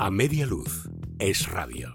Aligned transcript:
A 0.00 0.12
media 0.12 0.46
luz 0.46 0.88
es 1.18 1.50
radio. 1.50 1.92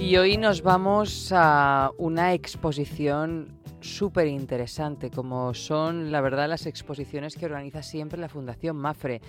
Y 0.00 0.16
hoy 0.16 0.36
nos 0.38 0.62
vamos 0.62 1.30
a 1.32 1.92
una 1.98 2.34
exposición 2.34 3.59
súper 3.80 4.26
interesante, 4.26 5.10
como 5.10 5.54
son, 5.54 6.12
la 6.12 6.20
verdad, 6.20 6.48
las 6.48 6.66
exposiciones 6.66 7.36
que 7.36 7.46
organiza 7.46 7.82
siempre 7.82 8.20
la 8.20 8.28
Fundación 8.28 8.76
Mafre. 8.76 9.20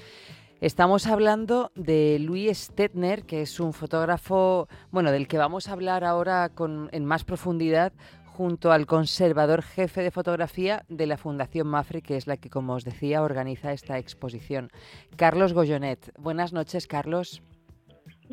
Estamos 0.60 1.08
hablando 1.08 1.72
de 1.76 2.20
Luis 2.20 2.66
Stetner, 2.66 3.24
que 3.24 3.42
es 3.42 3.60
un 3.60 3.74
fotógrafo, 3.74 4.68
bueno, 4.92 5.12
del 5.12 5.28
que 5.28 5.38
vamos 5.38 5.68
a 5.68 5.74
hablar 5.74 6.04
ahora 6.04 6.50
con, 6.50 6.90
en 6.92 7.06
más 7.06 7.24
profundidad 7.24 7.94
junto 8.26 8.72
al 8.72 8.86
conservador 8.86 9.62
jefe 9.62 10.04
de 10.04 10.12
fotografía 10.12 10.86
de 10.88 11.08
la 11.08 11.18
Fundación 11.18 11.68
Mafre, 11.68 12.02
que 12.02 12.16
es 12.16 12.28
la 12.28 12.38
que, 12.38 12.50
como 12.50 12.74
os 12.74 12.84
decía, 12.84 13.24
organiza 13.24 13.74
esta 13.74 13.98
exposición. 13.98 14.70
Carlos 15.16 15.54
Goyonet. 15.54 16.12
Buenas 16.18 16.54
noches, 16.54 16.88
Carlos. 16.88 17.42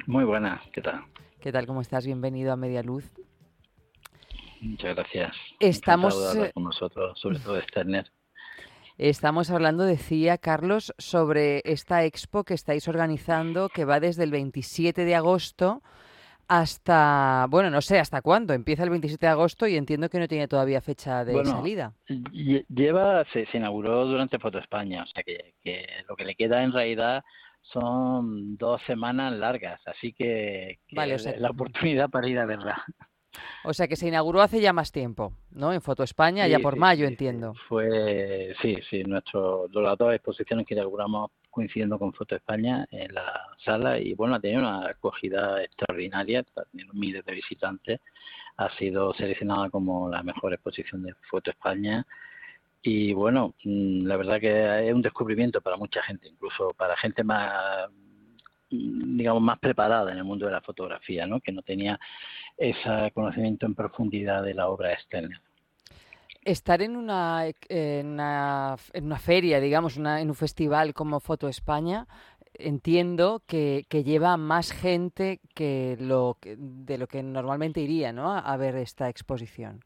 Muy 0.06 0.24
buenas, 0.24 0.60
¿qué 0.72 0.80
tal? 0.80 1.04
¿Qué 1.40 1.50
tal? 1.50 1.66
¿Cómo 1.66 1.80
estás? 1.80 2.06
Bienvenido 2.06 2.52
a 2.52 2.56
Media 2.56 2.82
Luz. 2.82 3.10
Muchas 4.60 4.94
gracias. 4.94 5.36
Estamos 5.60 6.36
con 6.54 6.64
nosotros, 6.64 7.18
sobre 7.20 7.38
todo 7.38 7.60
Sterner. 7.62 8.10
Estamos 8.98 9.50
hablando, 9.50 9.84
decía 9.84 10.38
Carlos, 10.38 10.92
sobre 10.98 11.62
esta 11.64 12.04
expo 12.04 12.42
que 12.42 12.54
estáis 12.54 12.88
organizando, 12.88 13.68
que 13.68 13.84
va 13.84 14.00
desde 14.00 14.24
el 14.24 14.32
27 14.32 15.04
de 15.04 15.14
agosto 15.14 15.82
hasta, 16.48 17.46
bueno, 17.48 17.70
no 17.70 17.80
sé 17.80 18.00
hasta 18.00 18.22
cuándo. 18.22 18.54
Empieza 18.54 18.82
el 18.82 18.90
27 18.90 19.26
de 19.26 19.30
agosto 19.30 19.68
y 19.68 19.76
entiendo 19.76 20.08
que 20.08 20.18
no 20.18 20.26
tiene 20.26 20.48
todavía 20.48 20.80
fecha 20.80 21.24
de 21.24 21.44
salida. 21.44 21.94
Lleva, 22.68 23.24
se, 23.32 23.46
inauguró 23.52 24.06
durante 24.06 24.38
Foto 24.38 24.58
España, 24.58 25.04
o 25.04 25.06
sea 25.06 25.22
que, 25.22 25.54
lo 26.08 26.16
que 26.16 26.24
le 26.24 26.34
queda 26.34 26.64
en 26.64 26.72
realidad 26.72 27.22
son 27.62 28.56
dos 28.56 28.80
semanas 28.86 29.32
largas, 29.34 29.80
así 29.86 30.12
que, 30.12 30.78
la 30.90 31.50
oportunidad 31.50 32.08
para 32.08 32.26
ir 32.26 32.38
a 32.38 32.46
verla. 32.46 32.84
O 33.64 33.72
sea 33.72 33.88
que 33.88 33.96
se 33.96 34.08
inauguró 34.08 34.40
hace 34.40 34.60
ya 34.60 34.72
más 34.72 34.92
tiempo, 34.92 35.32
¿no? 35.50 35.72
En 35.72 35.82
Foto 35.82 36.02
España, 36.02 36.46
ya 36.46 36.58
por 36.58 36.76
mayo, 36.76 37.06
entiendo. 37.06 37.54
Fue, 37.68 38.54
sí, 38.62 38.78
sí, 38.88 39.04
nuestro, 39.04 39.68
las 39.72 39.98
dos 39.98 40.14
exposiciones 40.14 40.66
que 40.66 40.74
inauguramos 40.74 41.30
coincidiendo 41.50 41.98
con 41.98 42.12
Foto 42.12 42.36
España 42.36 42.86
en 42.90 43.14
la 43.14 43.46
sala 43.64 43.98
y 43.98 44.14
bueno, 44.14 44.36
ha 44.36 44.40
tenido 44.40 44.60
una 44.60 44.88
acogida 44.88 45.62
extraordinaria, 45.62 46.44
ha 46.56 46.64
tenido 46.64 46.94
miles 46.94 47.24
de 47.24 47.32
visitantes, 47.32 48.00
ha 48.56 48.70
sido 48.76 49.12
seleccionada 49.14 49.70
como 49.70 50.08
la 50.08 50.22
mejor 50.22 50.52
exposición 50.54 51.02
de 51.02 51.14
Foto 51.28 51.50
España 51.50 52.06
y 52.82 53.12
bueno, 53.12 53.54
mm, 53.64 54.06
la 54.06 54.16
verdad 54.16 54.40
que 54.40 54.88
es 54.88 54.94
un 54.94 55.02
descubrimiento 55.02 55.60
para 55.60 55.76
mucha 55.76 56.02
gente, 56.02 56.28
incluso 56.28 56.72
para 56.74 56.96
gente 56.96 57.24
más 57.24 57.90
digamos 58.70 59.42
más 59.42 59.58
preparada 59.58 60.12
en 60.12 60.18
el 60.18 60.24
mundo 60.24 60.46
de 60.46 60.52
la 60.52 60.60
fotografía, 60.60 61.26
¿no? 61.26 61.40
que 61.40 61.52
no 61.52 61.62
tenía 61.62 61.98
ese 62.56 63.10
conocimiento 63.14 63.66
en 63.66 63.74
profundidad 63.74 64.42
de 64.42 64.54
la 64.54 64.68
obra 64.68 64.92
externa. 64.92 65.40
Estar 66.44 66.82
en 66.82 66.96
una, 66.96 67.46
en 67.68 68.06
una, 68.06 68.76
en 68.92 69.04
una 69.04 69.18
feria, 69.18 69.60
digamos, 69.60 69.96
en 69.96 70.28
un 70.28 70.34
festival 70.34 70.94
como 70.94 71.20
Foto 71.20 71.48
España, 71.48 72.06
entiendo 72.54 73.42
que, 73.46 73.84
que 73.88 74.02
lleva 74.02 74.36
más 74.36 74.72
gente 74.72 75.40
que 75.54 75.96
lo 76.00 76.38
de 76.42 76.98
lo 76.98 77.06
que 77.06 77.22
normalmente 77.22 77.80
iría 77.80 78.12
¿no? 78.12 78.32
a 78.32 78.56
ver 78.56 78.76
esta 78.76 79.08
exposición. 79.08 79.84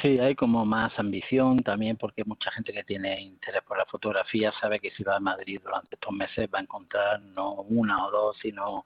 Sí, 0.00 0.18
hay 0.18 0.34
como 0.34 0.64
más 0.64 0.98
ambición 0.98 1.62
también 1.62 1.96
porque 1.98 2.24
mucha 2.24 2.50
gente 2.52 2.72
que 2.72 2.84
tiene 2.84 3.20
interés 3.20 3.62
por 3.64 3.76
la 3.76 3.84
fotografía 3.84 4.50
sabe 4.58 4.80
que 4.80 4.90
si 4.92 5.02
va 5.04 5.16
a 5.16 5.20
Madrid 5.20 5.60
durante 5.62 5.96
estos 5.96 6.12
meses 6.12 6.48
va 6.52 6.58
a 6.58 6.62
encontrar 6.62 7.20
no 7.20 7.52
una 7.52 8.06
o 8.06 8.10
dos, 8.10 8.36
sino, 8.40 8.84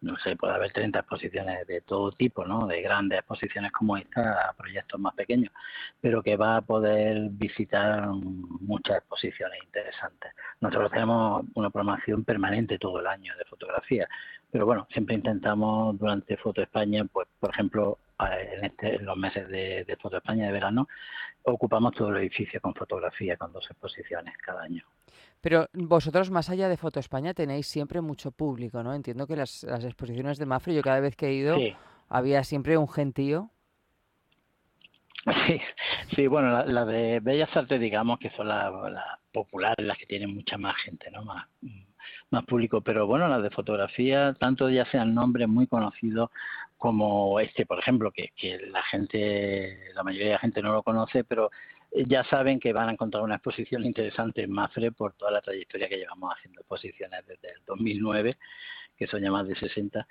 no 0.00 0.16
sé, 0.20 0.36
puede 0.36 0.54
haber 0.54 0.72
30 0.72 1.00
exposiciones 1.00 1.66
de 1.66 1.82
todo 1.82 2.12
tipo, 2.12 2.46
¿no? 2.46 2.66
De 2.66 2.80
grandes 2.80 3.18
exposiciones 3.18 3.72
como 3.72 3.98
esta 3.98 4.48
a 4.48 4.54
proyectos 4.54 4.98
más 4.98 5.14
pequeños, 5.14 5.52
pero 6.00 6.22
que 6.22 6.36
va 6.36 6.56
a 6.56 6.62
poder 6.62 7.28
visitar 7.30 8.08
muchas 8.08 8.98
exposiciones 8.98 9.62
interesantes. 9.62 10.32
Nosotros 10.62 10.90
tenemos 10.92 11.44
una 11.54 11.68
programación 11.68 12.24
permanente 12.24 12.78
todo 12.78 13.00
el 13.00 13.06
año 13.06 13.34
de 13.36 13.44
fotografía, 13.44 14.08
pero 14.50 14.64
bueno, 14.64 14.86
siempre 14.90 15.14
intentamos 15.14 15.98
durante 15.98 16.38
Foto 16.38 16.62
España, 16.62 17.04
pues 17.12 17.28
por 17.38 17.50
ejemplo, 17.50 17.98
en, 18.20 18.64
este, 18.64 18.98
los 18.98 19.16
meses 19.16 19.48
de, 19.48 19.84
de 19.84 19.96
Foto 19.96 20.16
España 20.18 20.46
de 20.46 20.52
verano, 20.52 20.88
ocupamos 21.42 21.94
todo 21.94 22.10
el 22.10 22.18
edificio 22.18 22.60
con 22.60 22.74
fotografía, 22.74 23.36
con 23.36 23.52
dos 23.52 23.70
exposiciones 23.70 24.36
cada 24.38 24.62
año. 24.62 24.84
Pero 25.40 25.68
vosotros, 25.72 26.30
más 26.30 26.50
allá 26.50 26.68
de 26.68 26.76
Foto 26.76 26.98
España, 27.00 27.32
tenéis 27.34 27.66
siempre 27.66 28.00
mucho 28.00 28.32
público, 28.32 28.82
¿no? 28.82 28.92
Entiendo 28.94 29.26
que 29.26 29.36
las, 29.36 29.64
exposiciones 29.64 30.38
de 30.38 30.46
Mafre, 30.46 30.74
yo 30.74 30.82
cada 30.82 31.00
vez 31.00 31.14
que 31.14 31.28
he 31.28 31.34
ido, 31.34 31.56
había 32.08 32.42
siempre 32.44 32.76
un 32.76 32.88
gentío. 32.88 33.50
Sí, 35.46 35.60
sí 36.14 36.26
bueno, 36.26 36.50
las 36.50 36.68
la 36.68 36.84
de 36.84 37.20
Bellas 37.20 37.54
Artes, 37.54 37.80
digamos 37.80 38.18
que 38.18 38.30
son 38.30 38.48
las 38.48 38.72
populares, 39.32 39.86
las 39.86 39.98
que 39.98 40.06
tienen 40.06 40.34
mucha 40.34 40.56
más 40.56 40.76
gente, 40.76 41.10
¿no? 41.10 41.22
Más, 41.24 41.46
más 42.30 42.44
público, 42.44 42.80
pero 42.80 43.06
bueno, 43.06 43.28
las 43.28 43.42
de 43.42 43.50
fotografía, 43.50 44.34
tanto 44.38 44.68
ya 44.70 44.84
sean 44.86 45.14
nombres 45.14 45.48
muy 45.48 45.66
conocidos 45.66 46.30
como 46.78 47.40
este, 47.40 47.66
por 47.66 47.78
ejemplo, 47.78 48.10
que, 48.12 48.30
la 48.70 48.82
gente, 48.84 49.92
la 49.94 50.02
mayoría 50.02 50.28
de 50.28 50.32
la 50.34 50.38
gente 50.38 50.62
no 50.62 50.72
lo 50.72 50.82
conoce, 50.82 51.24
pero 51.24 51.50
ya 52.06 52.24
saben 52.24 52.60
que 52.60 52.72
van 52.72 52.88
a 52.88 52.92
encontrar 52.92 53.22
una 53.22 53.36
exposición 53.36 53.84
interesante 53.84 54.42
en 54.42 54.52
Mafre 54.52 54.92
por 54.92 55.12
toda 55.14 55.30
la 55.30 55.42
trayectoria 55.42 55.88
que 55.88 55.98
llevamos 55.98 56.34
haciendo 56.34 56.60
exposiciones 56.60 57.26
desde 57.26 57.48
el 57.50 57.64
2009, 57.66 58.38
que 58.96 59.06
son 59.06 59.22
ya 59.22 59.30
más 59.30 59.46
de 59.46 59.56
60. 59.56 60.06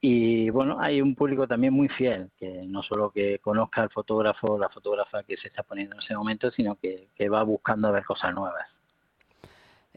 Y 0.00 0.50
bueno, 0.50 0.78
hay 0.80 1.00
un 1.00 1.14
público 1.14 1.48
también 1.48 1.72
muy 1.72 1.88
fiel, 1.88 2.30
que 2.38 2.62
no 2.66 2.82
solo 2.82 3.10
que 3.10 3.38
conozca 3.40 3.82
al 3.82 3.90
fotógrafo 3.90 4.52
o 4.52 4.58
la 4.58 4.68
fotógrafa 4.68 5.22
que 5.22 5.36
se 5.36 5.48
está 5.48 5.62
poniendo 5.62 5.96
en 5.96 6.02
ese 6.02 6.14
momento, 6.14 6.50
sino 6.50 6.76
que, 6.76 7.08
que 7.16 7.28
va 7.28 7.42
buscando 7.42 7.88
a 7.88 7.92
ver 7.92 8.04
cosas 8.04 8.34
nuevas. 8.34 8.66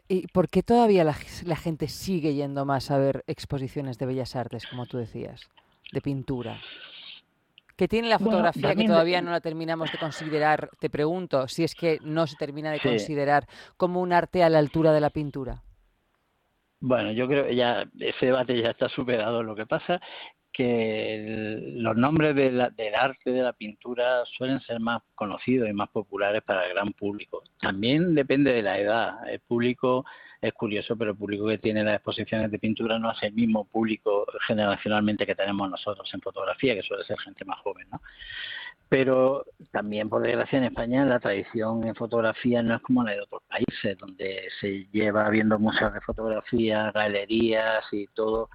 ¿Y 0.08 0.26
por 0.28 0.48
qué 0.48 0.62
todavía 0.62 1.04
la, 1.04 1.12
gente 1.56 1.86
sigue 1.86 2.32
yendo 2.32 2.64
más 2.64 2.90
a 2.90 2.96
ver 2.96 3.24
exposiciones 3.26 3.98
de 3.98 4.06
bellas 4.06 4.36
artes, 4.36 4.66
como 4.66 4.86
tú 4.86 4.96
decías, 4.96 5.50
de 5.92 6.00
pintura? 6.00 6.58
¿Qué 7.76 7.86
tiene 7.86 8.08
la 8.08 8.18
fotografía 8.18 8.74
que 8.74 8.86
todavía 8.86 9.22
no 9.22 9.30
la 9.30 9.40
terminamos 9.40 9.92
de 9.92 9.98
considerar? 9.98 10.68
Te 10.80 10.90
pregunto, 10.90 11.46
si 11.46 11.62
es 11.62 11.76
que 11.76 11.98
no 12.02 12.26
se 12.26 12.36
termina 12.36 12.72
de 12.72 12.80
considerar 12.80 13.46
como 13.76 14.00
un 14.00 14.12
arte 14.12 14.42
a 14.42 14.48
la 14.48 14.58
altura 14.58 14.92
de 14.92 15.00
la 15.00 15.10
pintura. 15.10 15.62
Bueno, 16.80 17.12
yo 17.12 17.28
creo 17.28 17.46
que 17.46 17.54
ya 17.54 17.88
ese 18.00 18.26
debate 18.26 18.60
ya 18.60 18.70
está 18.70 18.88
superado. 18.88 19.44
Lo 19.44 19.54
que 19.54 19.66
pasa 19.66 20.00
que 20.52 21.56
los 21.76 21.96
nombres 21.96 22.34
del 22.34 22.60
arte 22.60 23.30
de 23.30 23.42
la 23.42 23.52
pintura 23.52 24.24
suelen 24.24 24.60
ser 24.62 24.80
más 24.80 25.02
conocidos 25.14 25.68
y 25.68 25.72
más 25.72 25.88
populares 25.90 26.42
para 26.42 26.66
el 26.66 26.74
gran 26.74 26.92
público. 26.94 27.44
También 27.60 28.16
depende 28.16 28.52
de 28.52 28.62
la 28.62 28.78
edad. 28.78 29.28
El 29.28 29.38
público 29.38 30.04
es 30.40 30.52
curioso, 30.52 30.96
pero 30.96 31.12
el 31.12 31.16
público 31.16 31.46
que 31.46 31.58
tiene 31.58 31.82
las 31.82 31.96
exposiciones 31.96 32.50
de 32.50 32.58
pintura 32.58 32.98
no 32.98 33.10
es 33.10 33.22
el 33.22 33.32
mismo 33.32 33.64
público 33.64 34.26
generacionalmente 34.46 35.26
que 35.26 35.34
tenemos 35.34 35.68
nosotros 35.68 36.08
en 36.14 36.20
fotografía, 36.20 36.74
que 36.74 36.82
suele 36.82 37.04
ser 37.04 37.18
gente 37.18 37.44
más 37.44 37.58
joven, 37.60 37.88
¿no? 37.90 38.00
Pero 38.88 39.44
también, 39.70 40.08
por 40.08 40.22
desgracia, 40.22 40.58
en 40.58 40.64
España 40.64 41.04
la 41.04 41.20
tradición 41.20 41.86
en 41.86 41.94
fotografía 41.94 42.62
no 42.62 42.76
es 42.76 42.82
como 42.82 43.04
la 43.04 43.12
de 43.12 43.20
otros 43.20 43.42
países, 43.46 43.98
donde 43.98 44.48
se 44.60 44.86
lleva 44.92 45.28
viendo 45.28 45.58
museos 45.58 45.92
de 45.92 46.00
fotografía, 46.00 46.90
galerías 46.92 47.84
y 47.92 48.06
todo 48.08 48.48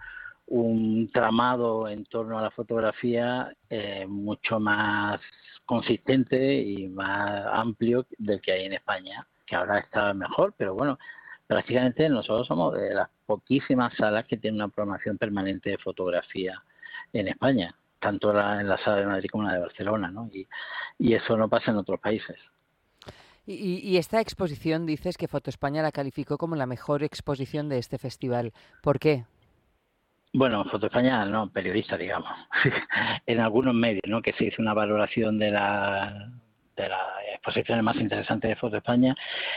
un 0.47 1.09
tramado 1.11 1.87
en 1.87 2.05
torno 2.05 2.39
a 2.39 2.41
la 2.41 2.51
fotografía 2.51 3.53
eh, 3.69 4.05
mucho 4.07 4.59
más 4.59 5.21
consistente 5.65 6.55
y 6.55 6.87
más 6.87 7.45
amplio 7.51 8.05
del 8.17 8.41
que 8.41 8.51
hay 8.53 8.65
en 8.65 8.73
España, 8.73 9.25
que 9.45 9.55
ahora 9.55 9.79
está 9.79 10.13
mejor, 10.13 10.53
pero 10.57 10.73
bueno, 10.73 10.97
prácticamente 11.53 12.09
nosotros 12.09 12.47
somos 12.47 12.73
de 12.73 12.95
las 12.95 13.09
poquísimas 13.27 13.93
salas 13.95 14.25
que 14.25 14.37
tienen 14.37 14.59
una 14.59 14.69
programación 14.69 15.19
permanente 15.19 15.69
de 15.69 15.77
fotografía 15.77 16.63
en 17.13 17.27
España, 17.27 17.75
tanto 17.99 18.31
en 18.31 18.67
la 18.67 18.77
sala 18.79 18.97
de 18.97 19.05
Madrid 19.05 19.29
como 19.31 19.43
en 19.43 19.49
la 19.49 19.53
de 19.55 19.61
Barcelona, 19.61 20.09
¿no? 20.09 20.27
Y, 20.33 20.47
y 20.97 21.13
eso 21.13 21.37
no 21.37 21.47
pasa 21.49 21.69
en 21.69 21.77
otros 21.77 21.99
países. 21.99 22.37
Y, 23.45 23.87
y, 23.87 23.97
esta 23.97 24.19
exposición 24.19 24.87
dices 24.87 25.15
que 25.15 25.27
Foto 25.27 25.51
España 25.51 25.83
la 25.83 25.91
calificó 25.91 26.39
como 26.39 26.55
la 26.55 26.65
mejor 26.65 27.03
exposición 27.03 27.69
de 27.69 27.77
este 27.77 27.99
festival. 27.99 28.51
¿Por 28.81 28.97
qué? 28.99 29.25
Bueno, 30.33 30.65
Foto 30.65 30.87
España 30.87 31.23
no, 31.25 31.51
periodista, 31.51 31.97
digamos. 31.97 32.31
en 33.27 33.39
algunos 33.41 33.75
medios, 33.75 34.07
¿no? 34.07 34.23
Que 34.23 34.33
se 34.33 34.45
hizo 34.45 34.59
una 34.59 34.73
valoración 34.73 35.37
de 35.37 35.51
la 35.51 36.31
de 36.75 36.89
las 36.89 37.22
exposiciones 37.43 37.83
más 37.83 37.97
interesantes 37.97 38.49
de 38.49 38.55
Foto 38.55 38.77
España. 38.77 39.15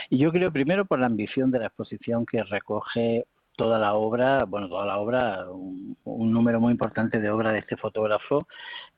Y 0.09 0.17
yo 0.17 0.31
creo 0.31 0.51
primero 0.51 0.85
por 0.85 0.99
la 0.99 1.05
ambición 1.05 1.51
de 1.51 1.59
la 1.59 1.67
exposición 1.67 2.25
que 2.25 2.43
recoge 2.43 3.25
toda 3.55 3.79
la 3.79 3.93
obra, 3.93 4.43
bueno, 4.43 4.67
toda 4.67 4.85
la 4.85 4.99
obra, 4.99 5.45
un, 5.49 5.95
número 6.05 6.59
muy 6.59 6.71
importante 6.71 7.19
de 7.19 7.29
obra 7.29 7.51
de 7.51 7.59
este 7.59 7.77
fotógrafo 7.77 8.47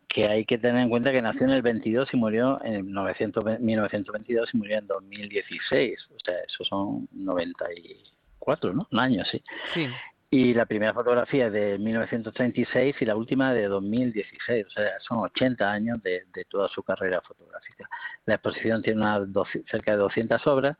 que 0.07 0.27
hay 0.27 0.43
que 0.43 0.57
tener 0.57 0.81
en 0.81 0.89
cuenta 0.89 1.11
que 1.11 1.21
nació 1.21 1.43
en 1.43 1.51
el 1.51 1.61
22 1.61 2.09
y 2.13 2.17
murió 2.17 2.59
en 2.63 2.85
1922 2.87 4.49
y 4.53 4.57
murió 4.57 4.79
en 4.79 4.87
2016. 4.87 6.07
O 6.09 6.19
sea, 6.25 6.35
eso 6.47 6.63
son 6.63 7.07
94, 7.13 8.73
¿no? 8.73 8.87
Un 8.91 8.99
año, 8.99 9.23
sí. 9.25 9.41
sí. 9.73 9.87
Y 10.31 10.53
la 10.53 10.67
primera 10.67 10.93
fotografía 10.93 11.47
es 11.47 11.53
de 11.53 11.79
1936 11.79 12.95
y 12.99 13.05
la 13.05 13.15
última 13.15 13.51
de 13.51 13.67
2016. 13.67 14.65
O 14.67 14.69
sea, 14.69 14.99
son 14.99 15.19
80 15.19 15.71
años 15.71 16.03
de, 16.03 16.25
de 16.33 16.45
toda 16.45 16.67
su 16.69 16.83
carrera 16.83 17.19
fotográfica. 17.21 17.89
La 18.25 18.35
exposición 18.35 18.83
tiene 18.83 19.01
una, 19.01 19.25
cerca 19.71 19.91
de 19.91 19.97
200 19.97 20.45
obras 20.45 20.77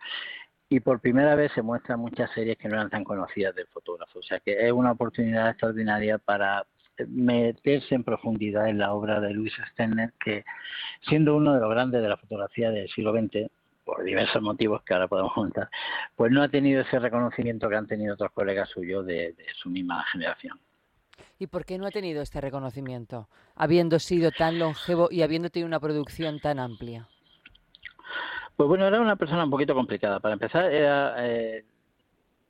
y 0.69 0.79
por 0.81 1.01
primera 1.01 1.33
vez 1.33 1.51
se 1.53 1.63
muestran 1.63 1.99
muchas 1.99 2.29
series 2.31 2.57
que 2.57 2.67
no 2.67 2.75
eran 2.75 2.91
tan 2.91 3.03
conocidas 3.03 3.55
del 3.55 3.65
fotógrafo. 3.67 4.19
O 4.19 4.23
sea 4.23 4.39
que 4.39 4.67
es 4.67 4.71
una 4.71 4.91
oportunidad 4.91 5.49
extraordinaria 5.49 6.19
para 6.19 6.65
meterse 7.07 7.95
en 7.95 8.03
profundidad 8.03 8.69
en 8.69 8.77
la 8.77 8.93
obra 8.93 9.19
de 9.19 9.31
Luis 9.31 9.53
Stenner, 9.71 10.13
que 10.23 10.43
siendo 11.01 11.35
uno 11.35 11.53
de 11.53 11.61
los 11.61 11.69
grandes 11.71 12.01
de 12.01 12.09
la 12.09 12.17
fotografía 12.17 12.69
del 12.69 12.89
siglo 12.89 13.13
XX, 13.13 13.49
por 13.89 14.03
diversos 14.03 14.41
motivos 14.41 14.83
que 14.83 14.93
ahora 14.93 15.07
podemos 15.07 15.33
contar, 15.33 15.69
pues 16.15 16.31
no 16.31 16.43
ha 16.43 16.49
tenido 16.49 16.81
ese 16.81 16.99
reconocimiento 16.99 17.67
que 17.69 17.75
han 17.75 17.87
tenido 17.87 18.13
otros 18.13 18.31
colegas 18.31 18.69
suyos 18.69 19.05
de, 19.05 19.33
de 19.33 19.45
su 19.55 19.69
misma 19.69 20.03
generación. 20.11 20.59
¿Y 21.39 21.47
por 21.47 21.65
qué 21.65 21.77
no 21.77 21.87
ha 21.87 21.91
tenido 21.91 22.21
este 22.21 22.39
reconocimiento, 22.39 23.29
habiendo 23.55 23.97
sido 23.97 24.31
tan 24.31 24.59
longevo 24.59 25.07
y 25.09 25.23
habiendo 25.23 25.49
tenido 25.49 25.67
una 25.67 25.79
producción 25.79 26.39
tan 26.39 26.59
amplia? 26.59 27.07
Pues 28.55 28.67
bueno, 28.67 28.85
era 28.85 28.99
una 28.99 29.15
persona 29.15 29.45
un 29.45 29.49
poquito 29.49 29.73
complicada. 29.73 30.19
Para 30.19 30.33
empezar, 30.33 30.71
era 30.71 31.15
eh, 31.25 31.65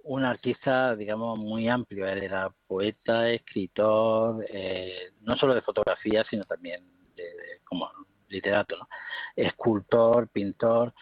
un 0.04 0.26
artista, 0.26 0.96
digamos, 0.96 1.38
muy 1.38 1.70
amplio. 1.70 2.08
Él 2.08 2.24
era 2.24 2.52
poeta, 2.68 3.30
escritor, 3.30 4.46
eh, 4.50 5.12
no 5.22 5.38
solo 5.38 5.54
de 5.54 5.62
fotografía, 5.62 6.26
sino 6.30 6.44
también 6.46 6.84
de, 7.16 7.24
como 7.64 7.90
literato, 8.28 8.78
¿no? 8.78 8.88
escultor, 9.36 10.28
pintor, 10.30 10.94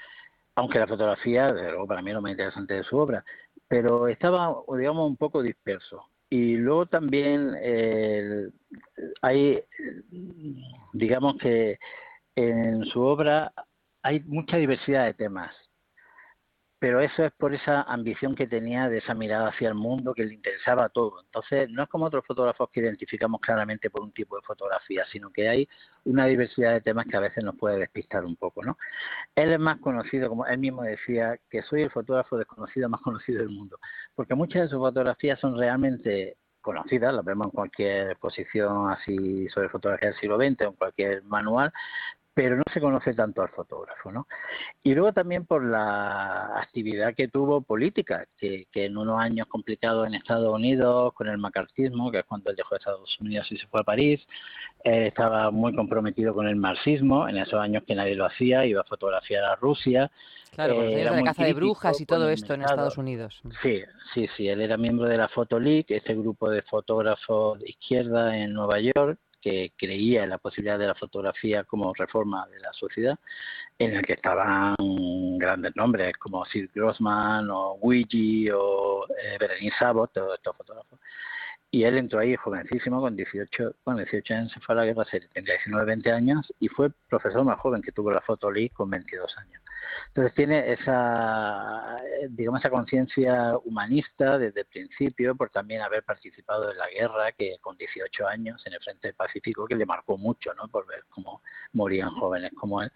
aunque 0.57 0.79
la 0.79 0.87
fotografía, 0.87 1.53
desde 1.53 1.69
luego, 1.69 1.85
para 1.85 2.01
mí 2.01 2.09
es 2.09 2.15
lo 2.15 2.21
más 2.21 2.31
interesante 2.31 2.73
de 2.73 2.83
su 2.83 2.97
obra, 2.97 3.23
pero 3.67 4.07
estaba, 4.07 4.55
digamos, 4.75 5.07
un 5.07 5.15
poco 5.15 5.43
disperso. 5.43 6.03
Y 6.29 6.55
luego 6.55 6.87
también 6.87 7.55
hay, 9.21 9.63
digamos 10.93 11.37
que 11.37 11.77
en 12.35 12.83
su 12.85 13.01
obra 13.01 13.53
hay 14.01 14.21
mucha 14.21 14.57
diversidad 14.57 15.05
de 15.05 15.13
temas, 15.13 15.55
pero 16.79 16.99
eso 17.01 17.25
es 17.25 17.31
por 17.33 17.55
esa 17.55 17.81
ambición 17.83 18.35
que 18.35 18.45
tenía 18.45 18.87
de 18.87 18.99
esa 18.99 19.15
mirada 19.15 19.49
hacia 19.49 19.69
el 19.69 19.73
mundo 19.75 20.13
que 20.13 20.25
le 20.25 20.35
interesaba 20.35 20.89
todo. 20.89 21.21
Entonces, 21.21 21.69
no 21.71 21.83
es 21.83 21.89
como 21.89 22.05
otros 22.05 22.25
fotógrafos 22.25 22.69
que 22.71 22.81
identificamos 22.81 23.41
claramente 23.41 23.89
por 23.89 24.01
un 24.01 24.11
tipo 24.11 24.35
de 24.35 24.43
fotografía, 24.43 25.03
sino 25.11 25.31
que 25.31 25.49
hay 25.49 25.67
una 26.05 26.27
diversidad 26.27 26.73
de 26.73 26.81
temas 26.81 27.07
que 27.07 27.17
a 27.17 27.21
veces 27.21 27.43
nos 27.43 27.55
puede 27.55 27.79
despistar 27.79 28.25
un 28.25 28.35
poco, 28.35 28.63
¿no? 28.63 28.77
Él 29.35 29.51
es 29.53 29.59
más 29.59 29.79
conocido, 29.79 30.29
como 30.29 30.45
él 30.45 30.59
mismo 30.59 30.83
decía, 30.83 31.37
que 31.49 31.63
soy 31.63 31.81
el 31.81 31.91
fotógrafo 31.91 32.37
desconocido 32.37 32.89
más 32.89 33.01
conocido 33.01 33.39
del 33.39 33.49
mundo, 33.49 33.79
porque 34.15 34.35
muchas 34.35 34.63
de 34.63 34.69
sus 34.69 34.79
fotografías 34.79 35.39
son 35.39 35.57
realmente 35.57 36.37
conocidas, 36.61 37.13
las 37.13 37.25
vemos 37.25 37.45
en 37.45 37.51
cualquier 37.51 38.11
exposición 38.11 38.91
así 38.91 39.47
sobre 39.49 39.69
fotografía 39.69 40.09
del 40.09 40.19
siglo 40.19 40.37
XX 40.37 40.61
o 40.61 40.69
en 40.69 40.73
cualquier 40.73 41.23
manual, 41.23 41.71
pero 42.37 42.55
no 42.55 42.63
se 42.71 42.79
conoce 42.79 43.15
tanto 43.15 43.41
al 43.41 43.49
fotógrafo, 43.49 44.11
¿no? 44.11 44.27
Y 44.83 44.93
luego 44.93 45.11
también 45.11 45.47
por 45.47 45.65
la 45.65 46.59
actividad 46.59 47.15
que 47.15 47.29
tuvo 47.29 47.61
política, 47.61 48.27
que, 48.37 48.67
en 48.75 48.95
unos 48.95 49.19
años 49.19 49.47
complicados 49.47 50.05
en 50.05 50.13
Estados 50.13 50.53
Unidos, 50.53 51.13
con 51.15 51.27
el 51.29 51.39
macartismo, 51.39 52.11
que 52.11 52.19
es 52.19 52.25
cuando 52.25 52.51
él 52.51 52.55
dejó 52.55 52.75
Estados 52.75 53.19
Unidos 53.19 53.51
y 53.51 53.57
se 53.57 53.65
fue 53.65 53.81
a 53.81 53.83
París, 53.83 54.23
eh, 54.83 55.07
estaba 55.07 55.49
muy 55.49 55.75
comprometido 55.75 56.35
con 56.35 56.47
el 56.47 56.57
marxismo, 56.57 57.27
en 57.27 57.37
esos 57.37 57.59
años 57.59 57.81
que 57.87 57.95
nadie 57.95 58.13
lo 58.13 58.27
hacía, 58.27 58.67
iba 58.67 58.81
a 58.81 58.83
fotografiar 58.83 59.43
a 59.43 59.55
Rusia. 59.55 60.11
Claro, 60.51 60.83
eh, 60.83 61.05
la 61.05 61.23
caza 61.23 61.43
de 61.43 61.53
brujas 61.53 61.99
y 61.99 62.05
todo 62.05 62.29
esto 62.29 62.53
en 62.53 62.61
Estados 62.61 62.99
Unidos. 62.99 63.41
Sí, 63.63 63.81
sí, 64.13 64.29
sí, 64.37 64.47
él 64.47 64.61
era 64.61 64.77
miembro 64.77 65.07
de 65.07 65.17
la 65.17 65.27
Photo 65.27 65.59
League, 65.59 65.87
este 65.89 66.13
grupo 66.13 66.51
de 66.51 66.61
fotógrafos 66.61 67.59
de 67.59 67.69
izquierda 67.71 68.37
en 68.37 68.53
Nueva 68.53 68.79
York, 68.79 69.17
que 69.41 69.73
creía 69.77 70.23
en 70.23 70.29
la 70.29 70.37
posibilidad 70.37 70.79
de 70.79 70.87
la 70.87 70.95
fotografía 70.95 71.63
como 71.63 71.93
reforma 71.93 72.47
de 72.47 72.59
la 72.59 72.73
sociedad, 72.73 73.17
en 73.79 73.95
el 73.95 74.05
que 74.05 74.13
estaban 74.13 74.75
grandes 75.37 75.75
nombres 75.75 76.17
como 76.17 76.45
Sid 76.45 76.69
Grossman 76.73 77.49
o 77.49 77.77
Luigi 77.81 78.49
o 78.49 79.05
eh, 79.09 79.37
Berenice 79.39 79.85
Abbott, 79.85 80.13
todos 80.13 80.35
estos 80.35 80.55
fotógrafos. 80.55 80.99
Y 81.69 81.83
él 81.83 81.97
entró 81.97 82.19
ahí 82.19 82.35
jovencísimo, 82.35 83.01
con 83.01 83.15
18, 83.15 83.75
con 83.83 83.97
18 83.97 84.33
años 84.33 84.51
se 84.53 84.59
fue 84.61 84.73
a 84.73 84.77
la 84.77 84.85
guerra, 84.85 85.05
tenía 85.33 85.53
19, 85.53 85.85
20 85.85 86.11
años, 86.11 86.53
y 86.59 86.69
fue 86.69 86.91
profesor 87.09 87.43
más 87.43 87.59
joven 87.59 87.81
que 87.81 87.91
tuvo 87.91 88.09
la 88.11 88.21
Foto 88.21 88.49
League 88.49 88.71
con 88.71 88.89
22 88.89 89.37
años. 89.37 89.61
Entonces 90.07 90.33
tiene 90.33 90.71
esa, 90.71 91.97
digamos, 92.29 92.61
esa 92.61 92.69
conciencia 92.69 93.57
humanista 93.65 94.37
desde 94.37 94.61
el 94.61 94.67
principio, 94.67 95.35
por 95.35 95.49
también 95.49 95.81
haber 95.81 96.03
participado 96.03 96.71
en 96.71 96.77
la 96.77 96.87
guerra, 96.87 97.31
que 97.33 97.57
con 97.59 97.77
18 97.77 98.27
años 98.27 98.65
en 98.65 98.73
el 98.73 98.79
Frente 98.79 99.13
Pacífico, 99.13 99.67
que 99.67 99.75
le 99.75 99.85
marcó 99.85 100.17
mucho, 100.17 100.53
¿no? 100.53 100.69
Por 100.69 100.87
ver 100.87 101.03
cómo 101.09 101.41
morían 101.73 102.11
jóvenes 102.11 102.51
como 102.55 102.81
él. 102.81 102.91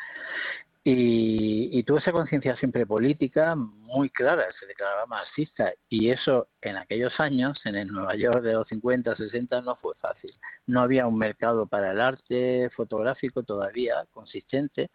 Y, 0.83 1.69
y 1.77 1.83
tuvo 1.83 1.99
esa 1.99 2.11
conciencia 2.11 2.55
siempre 2.57 2.87
política 2.87 3.55
muy 3.55 4.09
clara, 4.09 4.47
se 4.59 4.65
declaraba 4.65 5.05
marxista, 5.05 5.71
y 5.89 6.09
eso 6.09 6.47
en 6.61 6.77
aquellos 6.77 7.19
años, 7.19 7.59
en 7.65 7.75
el 7.75 7.87
Nueva 7.87 8.15
York 8.15 8.41
de 8.41 8.53
los 8.53 8.67
50, 8.67 9.15
60, 9.15 9.61
no 9.61 9.75
fue 9.75 9.93
fácil. 9.95 10.33
No 10.65 10.81
había 10.81 11.05
un 11.05 11.17
mercado 11.17 11.67
para 11.67 11.91
el 11.91 12.01
arte 12.01 12.71
fotográfico 12.75 13.43
todavía 13.43 14.05
consistente, 14.11 14.89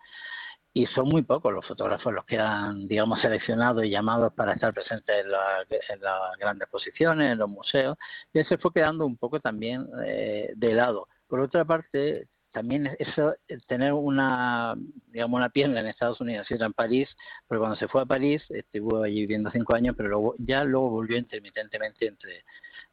y 0.76 0.86
son 0.88 1.08
muy 1.08 1.22
pocos 1.22 1.54
los 1.54 1.64
fotógrafos 1.64 2.12
los 2.12 2.26
que 2.26 2.38
han, 2.38 2.86
digamos, 2.86 3.22
seleccionado 3.22 3.82
y 3.82 3.88
llamados 3.88 4.34
para 4.34 4.52
estar 4.52 4.74
presentes 4.74 5.24
en, 5.24 5.30
las 5.30 6.36
grandes 6.38 6.66
exposiciones, 6.66 7.32
en 7.32 7.38
los 7.38 7.48
museos, 7.48 7.96
y 8.34 8.44
se 8.44 8.58
fue 8.58 8.74
quedando 8.74 9.06
un 9.06 9.16
poco 9.16 9.40
también 9.40 9.86
eh, 10.04 10.52
de 10.54 10.74
lado. 10.74 11.08
Por 11.28 11.40
otra 11.40 11.64
parte, 11.64 12.28
también 12.56 12.96
eso, 12.98 13.34
tener 13.66 13.92
una, 13.92 14.74
digamos, 15.08 15.36
una 15.36 15.50
pierna 15.50 15.80
en 15.80 15.88
Estados 15.88 16.22
Unidos, 16.22 16.46
y 16.50 16.54
en 16.54 16.72
París, 16.72 17.06
porque 17.46 17.58
cuando 17.58 17.76
se 17.76 17.86
fue 17.86 18.00
a 18.00 18.06
París, 18.06 18.42
estuvo 18.48 19.02
allí 19.02 19.20
viviendo 19.20 19.50
cinco 19.50 19.74
años, 19.74 19.94
pero 19.94 20.08
luego, 20.08 20.34
ya 20.38 20.64
luego 20.64 20.88
volvió 20.88 21.18
intermitentemente 21.18 22.06
entre 22.06 22.44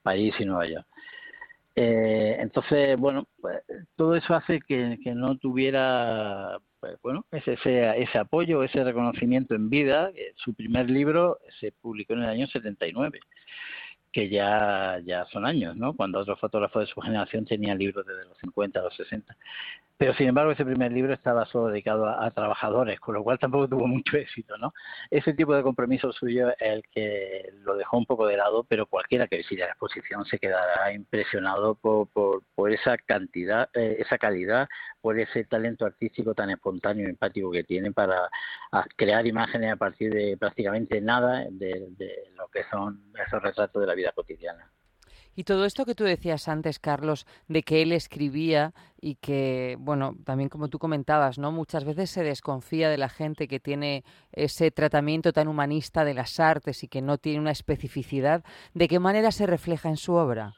París 0.01 0.35
y 0.37 0.43
Nueva 0.43 0.67
York. 0.67 0.85
Eh, 1.77 2.35
entonces, 2.39 2.99
bueno, 2.99 3.25
pues, 3.39 3.61
todo 3.95 4.17
eso 4.17 4.33
hace 4.35 4.59
que, 4.59 4.99
que 5.01 5.15
no 5.15 5.37
tuviera 5.37 6.59
pues, 6.81 6.99
bueno, 7.01 7.25
ese, 7.31 7.53
ese, 7.63 8.17
apoyo, 8.17 8.63
ese 8.63 8.83
reconocimiento 8.83 9.55
en 9.55 9.69
vida. 9.69 10.11
Eh, 10.13 10.33
su 10.35 10.53
primer 10.53 10.89
libro 10.89 11.39
se 11.61 11.71
publicó 11.71 12.15
en 12.15 12.23
el 12.23 12.29
año 12.29 12.47
79, 12.47 13.21
que 14.13 14.29
ya, 14.29 15.01
ya 15.03 15.25
son 15.25 15.45
años, 15.45 15.75
¿no? 15.75 15.95
Cuando 15.95 16.19
otros 16.19 16.39
fotógrafos 16.39 16.87
de 16.87 16.93
su 16.93 17.01
generación 17.01 17.45
tenían 17.45 17.79
libros 17.79 18.05
desde 18.05 18.25
los 18.25 18.37
50 18.37 18.79
a 18.79 18.83
los 18.83 18.95
60. 18.95 19.35
Pero 19.97 20.13
sin 20.15 20.27
embargo 20.27 20.51
ese 20.51 20.65
primer 20.65 20.91
libro 20.91 21.13
estaba 21.13 21.45
solo 21.45 21.67
dedicado 21.67 22.07
a, 22.07 22.29
trabajadores, 22.31 22.99
con 22.99 23.15
lo 23.15 23.23
cual 23.23 23.39
tampoco 23.39 23.67
tuvo 23.67 23.87
mucho 23.87 24.17
éxito, 24.17 24.57
¿no? 24.57 24.73
Ese 25.11 25.33
tipo 25.33 25.55
de 25.55 25.63
compromiso 25.63 26.11
suyo 26.11 26.49
es 26.49 26.55
el 26.59 26.83
que 26.93 27.49
lo 27.63 27.75
dejó 27.75 27.97
un 27.97 28.05
poco 28.05 28.27
de 28.27 28.37
lado, 28.37 28.63
pero 28.63 28.87
cualquiera 28.87 29.27
que 29.27 29.37
visite 29.37 29.61
la 29.61 29.69
exposición 29.69 30.25
se 30.25 30.39
quedará 30.39 30.91
impresionado 30.93 31.75
por, 31.75 32.09
por, 32.09 32.71
esa 32.71 32.97
cantidad, 32.97 33.69
eh, 33.73 33.97
esa 33.99 34.17
calidad, 34.17 34.67
por 35.01 35.19
ese 35.19 35.43
talento 35.45 35.85
artístico 35.85 36.33
tan 36.33 36.49
espontáneo 36.49 37.07
y 37.07 37.09
empático 37.11 37.51
que 37.51 37.63
tiene 37.63 37.91
para 37.91 38.29
crear 38.95 39.25
imágenes 39.27 39.73
a 39.73 39.75
partir 39.75 40.11
de 40.13 40.37
prácticamente 40.37 41.01
nada 41.01 41.45
de 41.49 41.89
lo 42.35 42.47
que 42.47 42.63
son 42.71 43.13
esos 43.25 43.41
retratos 43.41 43.79
de 43.81 43.87
la 43.87 43.95
vida 43.95 44.11
cotidiana. 44.13 44.71
Y 45.35 45.43
todo 45.45 45.65
esto 45.65 45.85
que 45.85 45.95
tú 45.95 46.03
decías 46.03 46.47
antes, 46.47 46.79
Carlos, 46.79 47.25
de 47.47 47.63
que 47.63 47.81
él 47.81 47.91
escribía 47.91 48.73
y 49.01 49.15
que, 49.15 49.77
bueno, 49.79 50.15
también 50.23 50.49
como 50.49 50.69
tú 50.69 50.79
comentabas, 50.79 51.37
¿no? 51.37 51.51
Muchas 51.51 51.83
veces 51.83 52.09
se 52.09 52.23
desconfía 52.23 52.89
de 52.89 52.97
la 52.97 53.09
gente 53.09 53.47
que 53.47 53.59
tiene 53.59 54.03
ese 54.31 54.71
tratamiento 54.71 55.33
tan 55.33 55.47
humanista 55.47 56.05
de 56.05 56.13
las 56.13 56.39
artes 56.39 56.83
y 56.83 56.87
que 56.87 57.01
no 57.01 57.17
tiene 57.17 57.39
una 57.39 57.51
especificidad. 57.51 58.43
¿De 58.73 58.87
qué 58.87 58.99
manera 58.99 59.31
se 59.31 59.47
refleja 59.47 59.89
en 59.89 59.97
su 59.97 60.13
obra? 60.13 60.53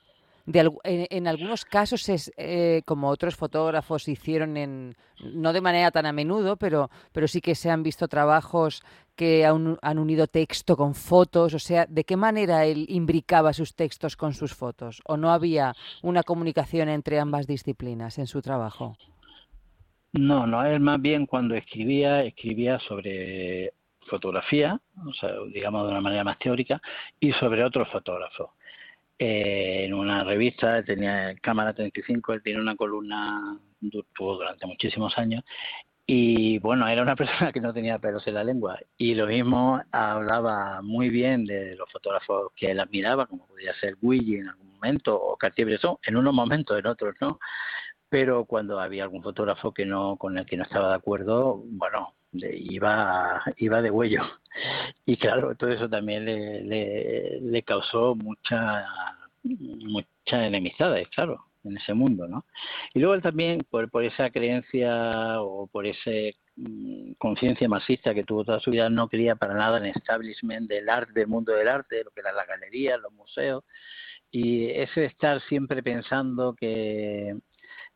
En, 0.47 1.27
algunos 1.27 1.65
casos 1.65 2.07
es 2.09 2.31
eh, 2.37 2.81
como 2.85 3.09
otros 3.09 3.35
fotógrafos 3.35 4.07
hicieron 4.07 4.57
en 4.57 4.95
no 5.19 5.53
de 5.53 5.61
manera 5.61 5.89
tan 5.89 6.05
a 6.05 6.13
menudo 6.13 6.55
pero 6.55 6.89
pero 7.11 7.27
sí 7.27 7.41
que 7.41 7.55
se 7.55 7.71
han 7.71 7.81
visto 7.81 8.07
trabajos 8.07 8.83
que 9.15 9.45
han, 9.45 9.77
han, 9.81 9.97
unido 9.97 10.27
texto 10.27 10.77
con 10.77 10.93
fotos 10.93 11.55
o 11.55 11.59
sea 11.59 11.87
de 11.87 12.03
qué 12.03 12.15
manera 12.15 12.65
él 12.65 12.85
imbricaba 12.89 13.53
sus 13.53 13.73
textos 13.73 14.15
con 14.15 14.33
sus 14.33 14.53
fotos 14.53 15.01
o 15.05 15.17
no 15.17 15.31
había 15.31 15.73
una 16.03 16.21
comunicación 16.21 16.89
entre 16.89 17.19
ambas 17.19 17.47
disciplinas 17.47 18.19
en 18.19 18.27
su 18.27 18.41
trabajo 18.41 18.97
No, 20.13 20.45
no, 20.45 20.63
él 20.63 20.79
más 20.79 21.01
bien 21.01 21.25
cuando 21.25 21.55
escribía, 21.55 22.23
escribía 22.23 22.79
sobre 22.79 23.73
fotografía, 24.07 24.79
o 25.05 25.13
sea, 25.13 25.31
digamos 25.51 25.83
de 25.85 25.91
una 25.91 26.01
manera 26.01 26.23
más 26.23 26.37
teórica, 26.39 26.81
y 27.19 27.31
sobre 27.33 27.63
otros 27.63 27.89
fotógrafos. 27.89 28.51
Eh, 29.17 29.85
en 29.85 29.93
una 29.93 30.23
revista, 30.23 30.83
tenía 30.83 31.35
Cámara 31.41 31.73
35, 31.73 32.33
él 32.33 32.43
tiene 32.43 32.59
una 32.59 32.75
columna, 32.75 33.57
tuvo 34.13 34.35
durante 34.35 34.67
muchísimos 34.67 35.17
años, 35.17 35.43
y 36.07 36.59
bueno, 36.59 36.87
era 36.87 37.01
una 37.01 37.15
persona 37.15 37.51
que 37.51 37.61
no 37.61 37.73
tenía 37.73 37.99
pelos 37.99 38.25
en 38.27 38.35
la 38.35 38.43
lengua. 38.43 38.79
Y 38.97 39.15
lo 39.15 39.27
mismo 39.27 39.81
hablaba 39.91 40.81
muy 40.81 41.09
bien 41.09 41.45
de 41.45 41.75
los 41.75 41.91
fotógrafos 41.91 42.51
que 42.55 42.71
él 42.71 42.79
admiraba, 42.79 43.25
como 43.27 43.47
podía 43.47 43.73
ser 43.79 43.97
Guille 44.01 44.39
en 44.39 44.49
algún 44.49 44.73
momento, 44.73 45.15
o 45.19 45.37
Cartier-Bresson, 45.37 45.97
en 46.03 46.17
unos 46.17 46.33
momentos, 46.33 46.77
en 46.77 46.87
otros 46.87 47.15
no. 47.21 47.39
Pero 48.09 48.45
cuando 48.45 48.79
había 48.79 49.03
algún 49.03 49.23
fotógrafo 49.23 49.73
que 49.73 49.85
no 49.85 50.17
con 50.17 50.37
el 50.37 50.45
que 50.45 50.57
no 50.57 50.63
estaba 50.63 50.89
de 50.89 50.95
acuerdo, 50.95 51.63
bueno, 51.65 52.13
iba, 52.43 53.43
iba 53.57 53.81
de 53.81 53.91
huello. 53.91 54.21
Y 55.05 55.17
claro, 55.17 55.55
todo 55.55 55.69
eso 55.69 55.89
también 55.89 56.25
le, 56.25 57.41
le, 57.41 57.63
causó 57.63 58.15
mucha, 58.15 58.85
mucha 59.43 60.47
enemistad, 60.47 60.95
claro, 61.13 61.45
en 61.63 61.77
ese 61.77 61.93
mundo, 61.93 62.27
¿no? 62.27 62.45
Y 62.93 62.99
luego 62.99 63.15
él 63.15 63.21
también, 63.21 63.65
por, 63.69 63.89
por 63.89 64.03
esa 64.03 64.29
creencia 64.29 65.41
o 65.41 65.67
por 65.67 65.85
esa 65.85 66.11
mm, 66.55 67.13
conciencia 67.17 67.67
marxista 67.67 68.13
que 68.13 68.23
tuvo 68.23 68.45
toda 68.45 68.59
su 68.59 68.71
vida, 68.71 68.89
no 68.89 69.09
quería 69.09 69.35
para 69.35 69.53
nada 69.55 69.77
el 69.77 69.87
establishment 69.87 70.69
del 70.69 70.89
arte, 70.89 71.11
del 71.13 71.27
mundo 71.27 71.53
del 71.53 71.67
arte, 71.67 72.03
lo 72.03 72.11
que 72.11 72.21
eran 72.21 72.35
las 72.35 72.47
galerías, 72.47 73.01
los 73.01 73.11
museos, 73.11 73.63
y 74.31 74.69
ese 74.69 75.05
estar 75.05 75.41
siempre 75.43 75.83
pensando 75.83 76.55
que 76.55 77.35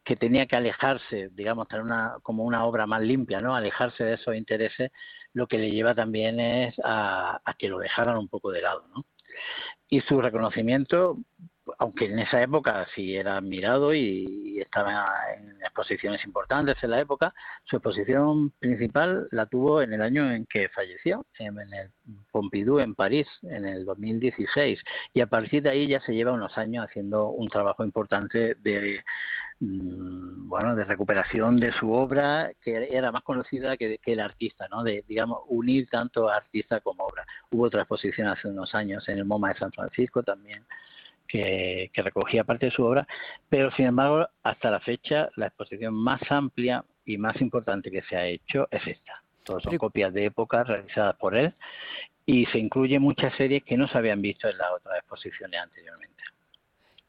que 0.09 0.15
tenía 0.15 0.47
que 0.47 0.55
alejarse, 0.55 1.29
digamos, 1.33 1.67
tener 1.67 1.83
una, 1.83 2.15
como 2.23 2.43
una 2.43 2.65
obra 2.65 2.87
más 2.87 2.99
limpia, 2.99 3.41
¿no? 3.41 3.55
Alejarse 3.55 4.03
de 4.03 4.15
esos 4.15 4.35
intereses, 4.35 4.91
lo 5.33 5.45
que 5.45 5.59
le 5.59 5.69
lleva 5.69 5.93
también 5.93 6.39
es 6.39 6.73
a, 6.83 7.39
que 7.59 7.67
lo 7.67 7.77
dejaran 7.77 8.17
un 8.17 8.27
poco 8.27 8.49
de 8.49 8.63
lado, 8.63 8.87
¿no? 8.87 9.05
Y 9.87 10.01
su 10.01 10.19
reconocimiento, 10.19 11.19
aunque 11.77 12.05
en 12.05 12.17
esa 12.17 12.41
época 12.41 12.87
sí 12.95 13.15
era 13.15 13.37
admirado 13.37 13.93
y, 13.93 14.57
estaba 14.59 15.09
en 15.37 15.51
exposiciones 15.61 16.25
importantes 16.25 16.75
en 16.81 16.89
la 16.89 16.99
época, 16.99 17.33
su 17.63 17.77
exposición 17.77 18.49
principal 18.59 19.27
la 19.31 19.45
tuvo 19.45 19.81
en 19.81 19.93
el 19.93 20.01
año 20.01 20.29
en 20.31 20.45
que 20.47 20.69
falleció, 20.69 21.25
en 21.37 21.57
el 21.59 21.91
Pompidou 22.31 22.79
en 22.79 22.95
París, 22.95 23.27
en 23.43 23.65
el 23.65 23.85
2016. 23.85 24.81
Y 25.13 25.21
a 25.21 25.27
partir 25.27 25.63
de 25.63 25.69
ahí 25.69 25.87
ya 25.87 26.01
se 26.01 26.13
lleva 26.13 26.33
unos 26.33 26.57
años 26.57 26.85
haciendo 26.85 27.29
un 27.29 27.47
trabajo 27.47 27.85
importante 27.85 28.55
de 28.55 29.01
bueno, 29.59 30.75
de 30.75 30.85
recuperación 30.85 31.57
de 31.57 31.73
su 31.73 31.91
obra, 31.91 32.51
que 32.61 32.87
era 32.91 33.11
más 33.11 33.23
conocida 33.23 33.75
que, 33.75 33.97
que, 33.97 34.13
el 34.13 34.21
artista, 34.21 34.67
¿no? 34.69 34.83
De, 34.83 35.03
digamos, 35.07 35.39
unir 35.47 35.89
tanto 35.89 36.29
artista 36.29 36.79
como 36.79 37.03
obra. 37.03 37.25
Hubo 37.51 37.65
otra 37.65 37.81
exposición 37.81 38.27
hace 38.27 38.47
unos 38.47 38.73
años 38.73 39.07
en 39.09 39.17
el 39.17 39.25
MoMA 39.25 39.49
de 39.49 39.59
San 39.59 39.71
Francisco 39.71 40.23
también, 40.23 40.63
que, 41.29 41.91
recogía 41.95 42.43
parte 42.43 42.67
de 42.67 42.71
su 42.71 42.83
obra, 42.83 43.07
pero 43.49 43.71
sin 43.71 43.85
embargo, 43.85 44.27
hasta 44.43 44.71
la 44.71 44.79
fecha, 44.79 45.29
la 45.35 45.47
exposición 45.47 45.93
más 45.93 46.21
amplia 46.29 46.83
y 47.05 47.17
más 47.17 47.39
importante 47.41 47.91
que 47.91 48.01
se 48.03 48.15
ha 48.15 48.25
hecho 48.25 48.67
es 48.71 48.85
esta. 48.87 49.21
Todas 49.43 49.63
son 49.63 49.77
copias 49.77 50.13
de 50.13 50.25
época 50.25 50.63
realizadas 50.63 51.15
por 51.15 51.35
él 51.35 51.53
y 52.25 52.45
se 52.47 52.59
incluyen 52.59 53.01
muchas 53.01 53.33
series 53.35 53.63
que 53.63 53.77
no 53.77 53.87
se 53.87 53.97
habían 53.97 54.21
visto 54.21 54.47
en 54.47 54.57
las 54.57 54.71
otras 54.71 54.97
exposiciones 54.99 55.59
anteriormente. 55.61 56.23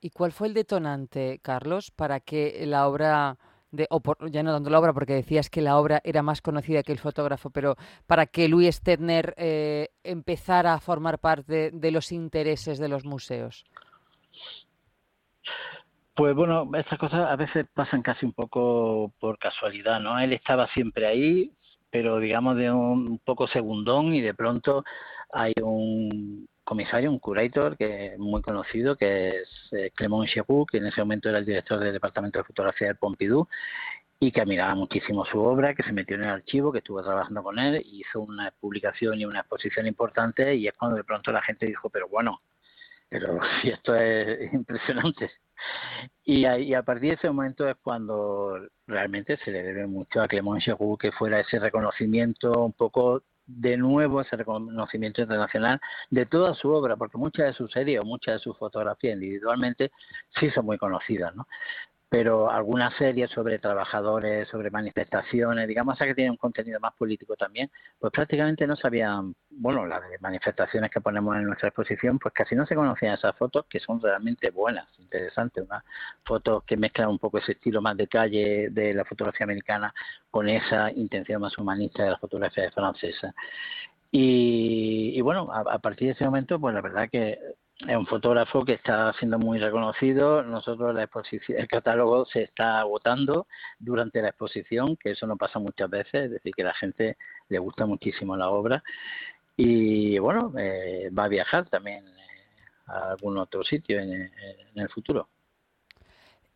¿Y 0.01 0.11
cuál 0.11 0.33
fue 0.33 0.49
el 0.49 0.55
detonante, 0.55 1.41
Carlos, 1.43 1.91
para 1.91 2.21
que 2.21 2.65
la 2.67 2.89
obra 2.89 3.37
de, 3.71 3.87
o 3.91 4.01
ya 4.29 4.43
no 4.43 4.53
dando 4.53 4.71
la 4.71 4.79
obra, 4.79 4.93
porque 4.93 5.15
decías 5.15 5.51
que 5.51 5.61
la 5.61 5.79
obra 5.79 6.01
era 6.05 6.23
más 6.23 6.41
conocida 6.41 6.83
que 6.83 6.93
el 6.93 6.99
fotógrafo, 6.99 7.51
pero 7.51 7.77
para 8.07 8.27
que 8.27 8.49
Louis 8.49 8.75
Stetner 8.75 9.35
eh, 9.37 9.91
empezara 10.03 10.75
a 10.75 10.81
formar 10.81 11.19
parte 11.19 11.71
de 11.71 11.91
los 11.91 12.13
intereses 12.13 12.79
de 12.79 12.89
los 12.89 13.05
museos? 13.05 13.65
Pues 16.15 16.35
bueno, 16.35 16.69
estas 16.75 16.99
cosas 16.99 17.31
a 17.31 17.37
veces 17.37 17.67
pasan 17.73 18.03
casi 18.03 18.27
un 18.27 18.33
poco 18.33 19.13
por 19.21 19.39
casualidad, 19.39 20.01
¿no? 20.01 20.19
Él 20.19 20.33
estaba 20.33 20.67
siempre 20.69 21.07
ahí, 21.07 21.53
pero 21.91 22.19
digamos 22.19 22.57
de 22.57 22.71
un 22.71 23.19
poco 23.25 23.47
segundón 23.49 24.15
y 24.15 24.21
de 24.21 24.35
pronto 24.35 24.85
hay 25.33 25.53
un 25.63 26.49
comisario, 26.65 27.11
un 27.11 27.19
curator 27.19 27.77
que 27.77 28.15
muy 28.19 28.43
conocido, 28.43 28.97
que 28.97 29.41
es 29.41 29.49
eh, 29.73 29.91
Clément 29.95 30.29
Cherou, 30.29 30.67
que 30.67 30.79
en 30.79 30.87
ese 30.87 31.01
momento 31.01 31.29
era 31.29 31.39
el 31.39 31.47
director 31.47 31.81
del 31.81 31.93
Departamento 31.93 32.39
de 32.39 32.45
Fotografía 32.45 32.89
del 32.89 32.97
Pompidou 32.97 33.49
y 34.21 34.31
que 34.33 34.41
admiraba 34.43 34.75
muchísimo 34.75 35.25
su 35.25 35.41
obra, 35.41 35.75
que 35.75 35.83
se 35.83 35.93
metió 35.93 36.17
en 36.17 36.25
el 36.25 36.29
archivo, 36.29 36.71
que 36.71 36.79
estuvo 36.79 37.03
trabajando 37.03 37.43
con 37.43 37.59
él, 37.59 37.83
hizo 37.87 38.21
una 38.21 38.53
publicación 38.61 39.19
y 39.19 39.25
una 39.25 39.41
exposición 39.41 39.87
importante 39.87 40.55
y 40.55 40.69
es 40.69 40.75
cuando 40.75 40.97
de 40.97 41.05
pronto 41.05 41.33
la 41.33 41.43
gente 41.43 41.67
dijo, 41.67 41.89
pero 41.91 42.07
bueno, 42.09 42.43
pero 43.09 43.39
si 43.63 43.71
esto 43.71 43.95
es 43.97 44.53
impresionante. 44.53 45.31
Y 46.25 46.45
a, 46.45 46.59
y 46.59 46.75
a, 46.75 46.83
partir 46.83 47.11
de 47.11 47.17
ese 47.17 47.29
momento 47.29 47.69
es 47.69 47.77
cuando 47.83 48.59
realmente 48.87 49.37
se 49.39 49.51
le 49.51 49.63
debe 49.63 49.87
mucho 49.87 50.23
a 50.23 50.29
Clément 50.29 50.63
Cherou 50.63 50.97
que 50.97 51.13
fuera 51.13 51.41
ese 51.41 51.59
reconocimiento 51.59 52.65
un 52.65 52.73
poco 52.73 53.23
de 53.57 53.77
nuevo 53.77 54.21
ese 54.21 54.37
reconocimiento 54.37 55.23
internacional 55.23 55.81
de 56.11 56.27
toda 56.27 56.55
su 56.55 56.71
obra, 56.71 56.97
porque 56.97 57.19
muchas 57.19 57.47
de 57.47 57.53
sus 57.55 57.71
series 57.73 58.01
o 58.01 58.05
muchas 58.05 58.35
de 58.35 58.39
sus 58.41 58.57
fotografías 58.57 59.15
individualmente 59.15 59.91
sí 60.39 60.51
son 60.51 60.67
muy 60.67 60.79
conocidas, 60.79 61.35
¿no? 61.35 61.47
Pero 62.11 62.51
algunas 62.51 62.93
series 62.97 63.31
sobre 63.31 63.61
trabajadores, 63.61 64.49
sobre 64.49 64.69
manifestaciones, 64.69 65.69
digamos 65.69 65.97
que 65.97 66.13
tienen 66.13 66.33
un 66.33 66.37
contenido 66.39 66.81
más 66.81 66.93
político 66.95 67.37
también, 67.37 67.71
pues 68.01 68.13
prácticamente 68.13 68.67
no 68.67 68.75
sabían, 68.75 69.33
bueno, 69.49 69.87
las 69.87 70.03
manifestaciones 70.21 70.91
que 70.91 71.01
ponemos 71.01 71.37
en 71.37 71.45
nuestra 71.45 71.69
exposición, 71.69 72.19
pues 72.19 72.35
casi 72.35 72.57
no 72.57 72.67
se 72.67 72.75
conocían 72.75 73.15
esas 73.15 73.37
fotos 73.37 73.65
que 73.67 73.79
son 73.79 74.03
realmente 74.03 74.51
buenas, 74.51 74.89
interesantes, 74.99 75.65
unas 75.65 75.85
fotos 76.25 76.65
que 76.65 76.77
mezclan 76.77 77.11
un 77.11 77.19
poco 77.21 77.39
ese 77.39 77.53
estilo 77.53 77.81
más 77.81 77.97
de 77.97 78.09
calle 78.09 78.71
de 78.71 78.93
la 78.93 79.05
fotografía 79.05 79.45
americana 79.45 79.95
con 80.33 80.49
esa 80.49 80.91
intención 80.91 81.41
más 81.41 81.57
humanista 81.59 82.03
de 82.03 82.11
la 82.11 82.19
fotografía 82.19 82.69
francesa. 82.73 83.33
Y, 84.11 85.13
y 85.15 85.21
bueno, 85.21 85.49
a 85.53 85.79
partir 85.79 86.09
de 86.09 86.15
ese 86.15 86.25
momento, 86.25 86.59
pues 86.59 86.75
la 86.75 86.81
verdad 86.81 87.09
que 87.09 87.39
es 87.87 87.97
un 87.97 88.07
fotógrafo 88.07 88.65
que 88.65 88.75
está 88.75 89.13
siendo 89.15 89.39
muy 89.39 89.59
reconocido. 89.59 90.43
Nosotros 90.43 90.95
la 90.95 91.05
exposición, 91.05 91.59
el 91.59 91.69
catálogo 91.69 92.27
se 92.27 92.43
está 92.43 92.81
agotando 92.81 93.47
durante 93.79 94.21
la 94.21 94.29
exposición, 94.29 94.97
que 94.97 95.13
eso 95.13 95.27
no 95.27 95.37
pasa 95.37 95.59
muchas 95.59 95.89
veces, 95.89 96.25
es 96.25 96.31
decir, 96.31 96.55
que 96.55 96.65
la 96.65 96.75
gente 96.75 97.17
le 97.49 97.59
gusta 97.59 97.87
muchísimo 97.87 98.37
la 98.37 98.51
obra 98.51 98.83
y 99.57 100.19
bueno, 100.19 100.53
eh, 100.59 101.11
va 101.17 101.25
a 101.25 101.29
viajar 101.29 101.69
también 101.69 102.07
eh, 102.07 102.13
a 102.87 103.11
algún 103.11 103.37
otro 103.39 103.63
sitio 103.63 104.01
en, 104.01 104.13
en 104.13 104.33
el 104.75 104.89
futuro. 104.89 105.29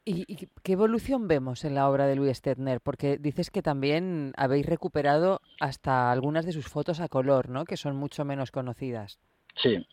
¿Y, 0.06 0.24
¿Y, 0.26 0.48
qué 0.62 0.72
evolución 0.72 1.28
vemos 1.28 1.64
en 1.64 1.74
la 1.74 1.88
obra 1.88 2.06
de 2.06 2.16
Louis 2.16 2.36
Stetner? 2.36 2.80
Porque 2.80 3.16
dices 3.16 3.50
que 3.50 3.62
también 3.62 4.32
habéis 4.36 4.66
recuperado 4.66 5.40
hasta 5.60 6.12
algunas 6.12 6.44
de 6.44 6.52
sus 6.52 6.68
fotos 6.68 7.00
a 7.00 7.08
color, 7.08 7.48
¿no? 7.48 7.64
Que 7.64 7.78
son 7.78 7.96
mucho 7.96 8.24
menos 8.24 8.50
conocidas. 8.50 9.18
Sí, 9.56 9.86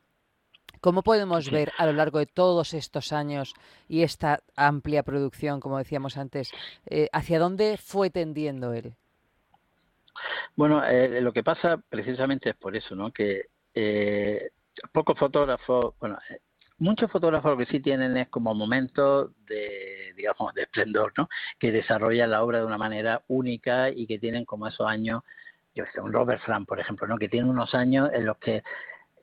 ¿Cómo 0.81 1.03
podemos 1.03 1.51
ver 1.51 1.71
a 1.77 1.85
lo 1.85 1.93
largo 1.93 2.19
de 2.19 2.25
todos 2.25 2.73
estos 2.73 3.13
años 3.13 3.53
y 3.87 4.01
esta 4.01 4.41
amplia 4.55 5.03
producción, 5.03 5.59
como 5.59 5.77
decíamos 5.77 6.17
antes, 6.17 6.51
eh, 6.87 7.07
hacia 7.13 7.39
dónde 7.39 7.77
fue 7.77 8.09
tendiendo 8.09 8.73
él? 8.73 8.95
Bueno, 10.55 10.83
eh, 10.83 11.21
lo 11.21 11.31
que 11.33 11.43
pasa 11.43 11.77
precisamente 11.89 12.49
es 12.49 12.55
por 12.55 12.75
eso, 12.75 12.95
¿no? 12.95 13.11
Que 13.11 13.45
eh, 13.73 14.51
pocos 14.91 15.17
fotógrafos, 15.17 15.93
bueno, 15.99 16.17
eh, 16.29 16.39
muchos 16.79 17.11
fotógrafos 17.11 17.51
lo 17.51 17.57
que 17.57 17.71
sí 17.71 17.79
tienen 17.79 18.17
es 18.17 18.29
como 18.29 18.53
momentos 18.53 19.31
de, 19.45 20.13
digamos, 20.15 20.53
de 20.53 20.63
esplendor, 20.63 21.13
¿no? 21.17 21.29
Que 21.59 21.71
desarrollan 21.71 22.31
la 22.31 22.43
obra 22.43 22.59
de 22.59 22.65
una 22.65 22.77
manera 22.77 23.21
única 23.27 23.89
y 23.89 24.07
que 24.07 24.19
tienen 24.19 24.45
como 24.45 24.67
esos 24.67 24.87
años, 24.87 25.23
yo 25.75 25.85
sé, 25.93 26.01
un 26.01 26.11
Robert 26.11 26.41
Frank, 26.43 26.67
por 26.67 26.79
ejemplo, 26.79 27.07
¿no? 27.07 27.17
Que 27.17 27.29
tiene 27.29 27.49
unos 27.49 27.73
años 27.75 28.09
en 28.13 28.25
los 28.25 28.37
que 28.37 28.63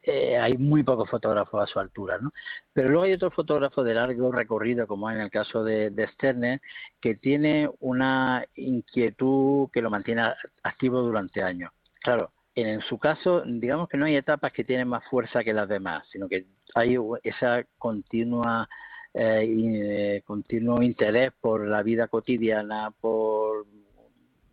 eh, 0.03 0.39
hay 0.39 0.57
muy 0.57 0.83
pocos 0.83 1.09
fotógrafos 1.09 1.63
a 1.63 1.67
su 1.67 1.79
altura, 1.79 2.19
¿no? 2.21 2.33
Pero 2.73 2.89
luego 2.89 3.05
hay 3.05 3.13
otros 3.13 3.35
fotógrafos 3.35 3.85
de 3.85 3.95
largo 3.95 4.33
recorrido, 4.33 4.87
como 4.87 5.11
en 5.11 5.21
el 5.21 5.31
caso 5.31 5.65
de, 5.65 5.91
de 5.91 6.09
Sterner, 6.09 6.61
que 7.01 7.15
tiene 7.15 7.69
una 7.81 8.45
inquietud 8.55 9.69
que 9.73 9.83
lo 9.83 9.91
mantiene 9.91 10.23
activo 10.63 11.01
durante 11.03 11.43
años. 11.43 11.73
Claro, 12.01 12.33
en 12.55 12.81
su 12.83 12.99
caso, 12.99 13.43
digamos 13.47 13.89
que 13.89 13.97
no 13.97 14.07
hay 14.07 14.17
etapas 14.17 14.53
que 14.53 14.65
tienen 14.65 14.89
más 14.89 15.05
fuerza 15.09 15.45
que 15.45 15.53
las 15.53 15.69
demás, 15.69 16.05
sino 16.11 16.29
que 16.29 16.47
hay 16.75 16.97
esa 17.23 17.65
continua 17.79 18.69
eh, 19.15 19.47
eh, 19.49 20.23
continuo 20.25 20.83
interés 20.83 21.33
por 21.41 21.67
la 21.67 21.83
vida 21.83 22.09
cotidiana, 22.09 22.93
por 23.01 23.67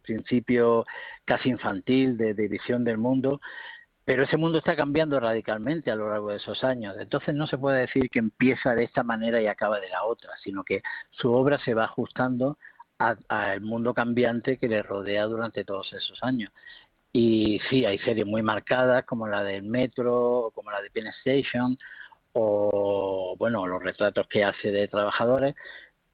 principio 0.02 0.86
casi 1.26 1.50
infantil 1.50 2.16
de, 2.18 2.34
de 2.34 2.48
visión 2.48 2.84
del 2.84 2.98
mundo 2.98 3.42
pero 4.06 4.24
ese 4.24 4.38
mundo 4.38 4.60
está 4.60 4.76
cambiando 4.76 5.20
radicalmente 5.20 5.90
a 5.92 5.96
lo 5.96 6.10
largo 6.10 6.30
de 6.30 6.38
esos 6.38 6.64
años. 6.64 6.96
Entonces 7.00 7.34
no 7.34 7.48
se 7.48 7.58
puede 7.58 7.82
decir 7.82 8.10
que 8.10 8.20
empieza 8.20 8.76
de 8.76 8.84
esta 8.84 9.04
manera 9.04 9.42
y 9.42 9.48
acaba 9.48 9.80
de 9.80 9.90
la 9.90 10.06
otra, 10.06 10.32
sino 10.44 10.64
que 10.64 10.84
su 11.10 11.34
obra 11.34 11.58
se 11.66 11.74
va 11.74 11.86
ajustando 11.86 12.58
al 13.00 13.62
mundo 13.62 13.94
cambiante 13.94 14.58
que 14.58 14.70
le 14.70 14.84
rodea 14.84 15.26
durante 15.26 15.66
todos 15.66 15.92
esos 15.94 16.24
años. 16.24 16.52
Y 17.12 17.60
sí, 17.70 17.86
hay 17.86 17.98
series 18.00 18.28
muy 18.28 18.44
marcadas 18.44 19.06
como 19.06 19.28
la 19.28 19.44
del 19.44 19.64
Metro, 19.64 20.52
como 20.54 20.72
la 20.72 20.82
de 20.82 20.92
Penn 20.92 21.08
Station, 21.08 21.78
o 22.34 23.36
bueno, 23.40 23.66
los 23.68 23.82
retratos 23.82 24.28
que 24.28 24.44
hace 24.44 24.72
de 24.72 24.88
trabajadores, 24.88 25.56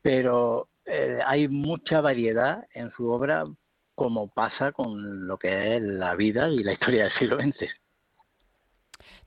pero 0.02 0.70
eh, 0.86 1.20
hay 1.26 1.48
mucha 1.48 2.02
variedad 2.02 2.68
en 2.74 2.92
su 2.92 3.10
obra 3.12 3.46
como 3.96 4.30
pasa 4.30 4.72
con 4.72 5.28
lo 5.28 5.38
que 5.38 5.76
es 5.76 5.82
la 5.82 6.16
vida 6.16 6.50
y 6.50 6.64
la 6.64 6.74
historia 6.74 7.04
del 7.04 7.14
siglo 7.14 7.38
XX. 7.38 7.81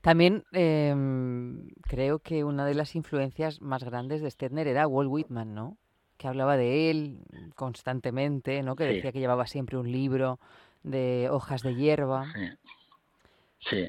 También 0.01 0.43
em, 0.51 1.69
creo 1.81 2.19
que 2.19 2.43
una 2.43 2.65
de 2.65 2.75
las 2.75 2.95
influencias 2.95 3.61
más 3.61 3.83
grandes 3.83 4.21
de 4.21 4.29
Stetner 4.29 4.67
era 4.67 4.87
Walt 4.87 5.09
Whitman, 5.09 5.53
¿no? 5.53 5.77
Que 6.17 6.27
hablaba 6.27 6.57
de 6.57 6.89
él 6.89 7.19
constantemente, 7.55 8.61
¿no? 8.63 8.75
Que 8.75 8.85
decía 8.85 9.11
que 9.11 9.19
llevaba 9.19 9.47
siempre 9.47 9.77
un 9.77 9.91
libro 9.91 10.39
de 10.83 11.27
hojas 11.29 11.61
de 11.61 11.75
hierba. 11.75 12.25
Sí, 13.69 13.87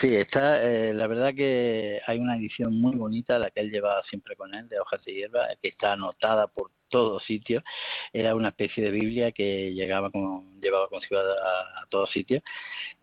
sí, 0.00 0.14
está, 0.16 0.62
eh, 0.62 0.92
la 0.92 1.06
verdad 1.06 1.32
que 1.34 2.00
hay 2.06 2.18
una 2.18 2.36
edición 2.36 2.78
muy 2.78 2.94
bonita, 2.94 3.38
la 3.38 3.50
que 3.50 3.60
él 3.60 3.70
llevaba 3.70 4.02
siempre 4.04 4.36
con 4.36 4.54
él, 4.54 4.68
de 4.68 4.78
hojas 4.78 5.02
de 5.02 5.14
hierba, 5.14 5.48
que 5.62 5.68
está 5.68 5.92
anotada 5.92 6.46
por 6.46 6.70
todos 6.94 7.24
sitios. 7.24 7.64
Era 8.12 8.36
una 8.36 8.50
especie 8.50 8.84
de 8.84 8.92
Biblia 8.92 9.32
que 9.32 9.72
llegaba 9.74 10.10
con, 10.10 10.60
llevaba 10.60 10.86
consigo 10.88 11.18
a, 11.18 11.82
a 11.82 11.86
todos 11.88 12.08
sitios. 12.12 12.40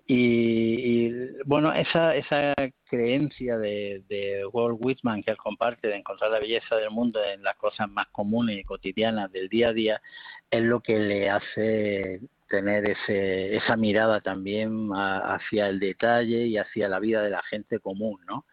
Y, 0.07 1.09
bueno, 1.43 1.73
esa, 1.73 2.15
esa 2.15 2.53
creencia 2.85 3.57
de, 3.57 4.01
de 4.07 4.45
Walt 4.45 4.77
Whitman 4.79 5.23
que 5.23 5.31
él 5.31 5.37
comparte 5.37 5.89
de 5.89 5.97
encontrar 5.97 6.31
la 6.31 6.39
belleza 6.39 6.77
del 6.77 6.89
mundo 6.89 7.19
en 7.21 7.43
las 7.43 7.55
cosas 7.57 7.89
más 7.89 8.07
comunes 8.07 8.57
y 8.57 8.63
cotidianas 8.63 9.29
del 9.31 9.49
día 9.49 9.69
a 9.69 9.73
día 9.73 10.01
es 10.49 10.61
lo 10.63 10.79
que 10.79 10.99
le 10.99 11.29
hace 11.29 12.21
tener 12.49 12.89
ese, 12.89 13.55
esa 13.57 13.75
mirada 13.75 14.21
también 14.21 14.89
hacia 14.93 15.67
el 15.67 15.79
detalle 15.79 16.45
y 16.45 16.57
hacia 16.57 16.87
la 16.87 16.99
vida 16.99 17.21
de 17.21 17.29
la 17.29 17.43
gente 17.43 17.79
común, 17.79 18.19
¿no? 18.25 18.45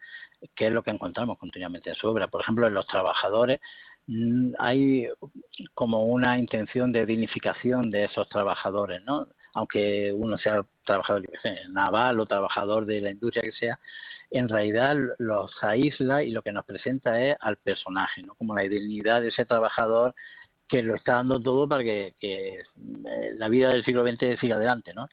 que 0.55 0.67
es 0.69 0.73
lo 0.73 0.83
que 0.83 0.91
encontramos 0.91 1.39
continuamente 1.39 1.91
en 1.91 1.97
su 1.97 2.09
obra. 2.09 2.29
Por 2.29 2.43
ejemplo, 2.43 2.67
en 2.67 2.75
los 2.75 2.87
trabajadores 2.87 3.61
hay 4.59 5.09
como 5.75 6.07
una 6.07 6.39
intención 6.39 6.93
de 6.93 7.07
dignificación 7.07 7.91
de 7.91 8.05
esos 8.05 8.29
trabajadores, 8.29 9.03
¿no? 9.05 9.29
Aunque 9.55 10.13
uno 10.13 10.39
sea 10.39 10.65
trabajador 10.85 11.25
naval 11.71 12.21
o 12.21 12.27
trabajador 12.27 12.87
de 12.87 13.01
la 13.01 13.11
industria 13.11 13.43
que 13.43 13.53
sea, 13.53 13.79
en 14.31 14.49
realidad 14.49 14.97
los 15.19 15.53
aísla 15.63 16.23
y 16.23 16.31
lo 16.31 16.43
que 16.43 16.53
nos 16.53 16.65
presenta 16.65 17.23
es 17.23 17.37
al 17.41 17.57
personaje, 17.59 18.23
¿no? 18.23 18.35
Como 18.35 18.55
la 18.55 18.63
dignidad 18.63 19.23
de 19.23 19.29
ese 19.29 19.45
trabajador 19.45 20.15
que 20.69 20.83
lo 20.83 20.95
está 20.95 21.15
dando 21.15 21.41
todo 21.41 21.69
para 21.69 21.83
que, 21.83 22.15
eh, 22.21 22.63
la 23.37 23.49
vida 23.49 23.71
del 23.71 23.85
siglo 23.85 24.07
XX 24.07 24.39
siga 24.39 24.57
adelante, 24.57 24.93
¿no? 24.95 25.09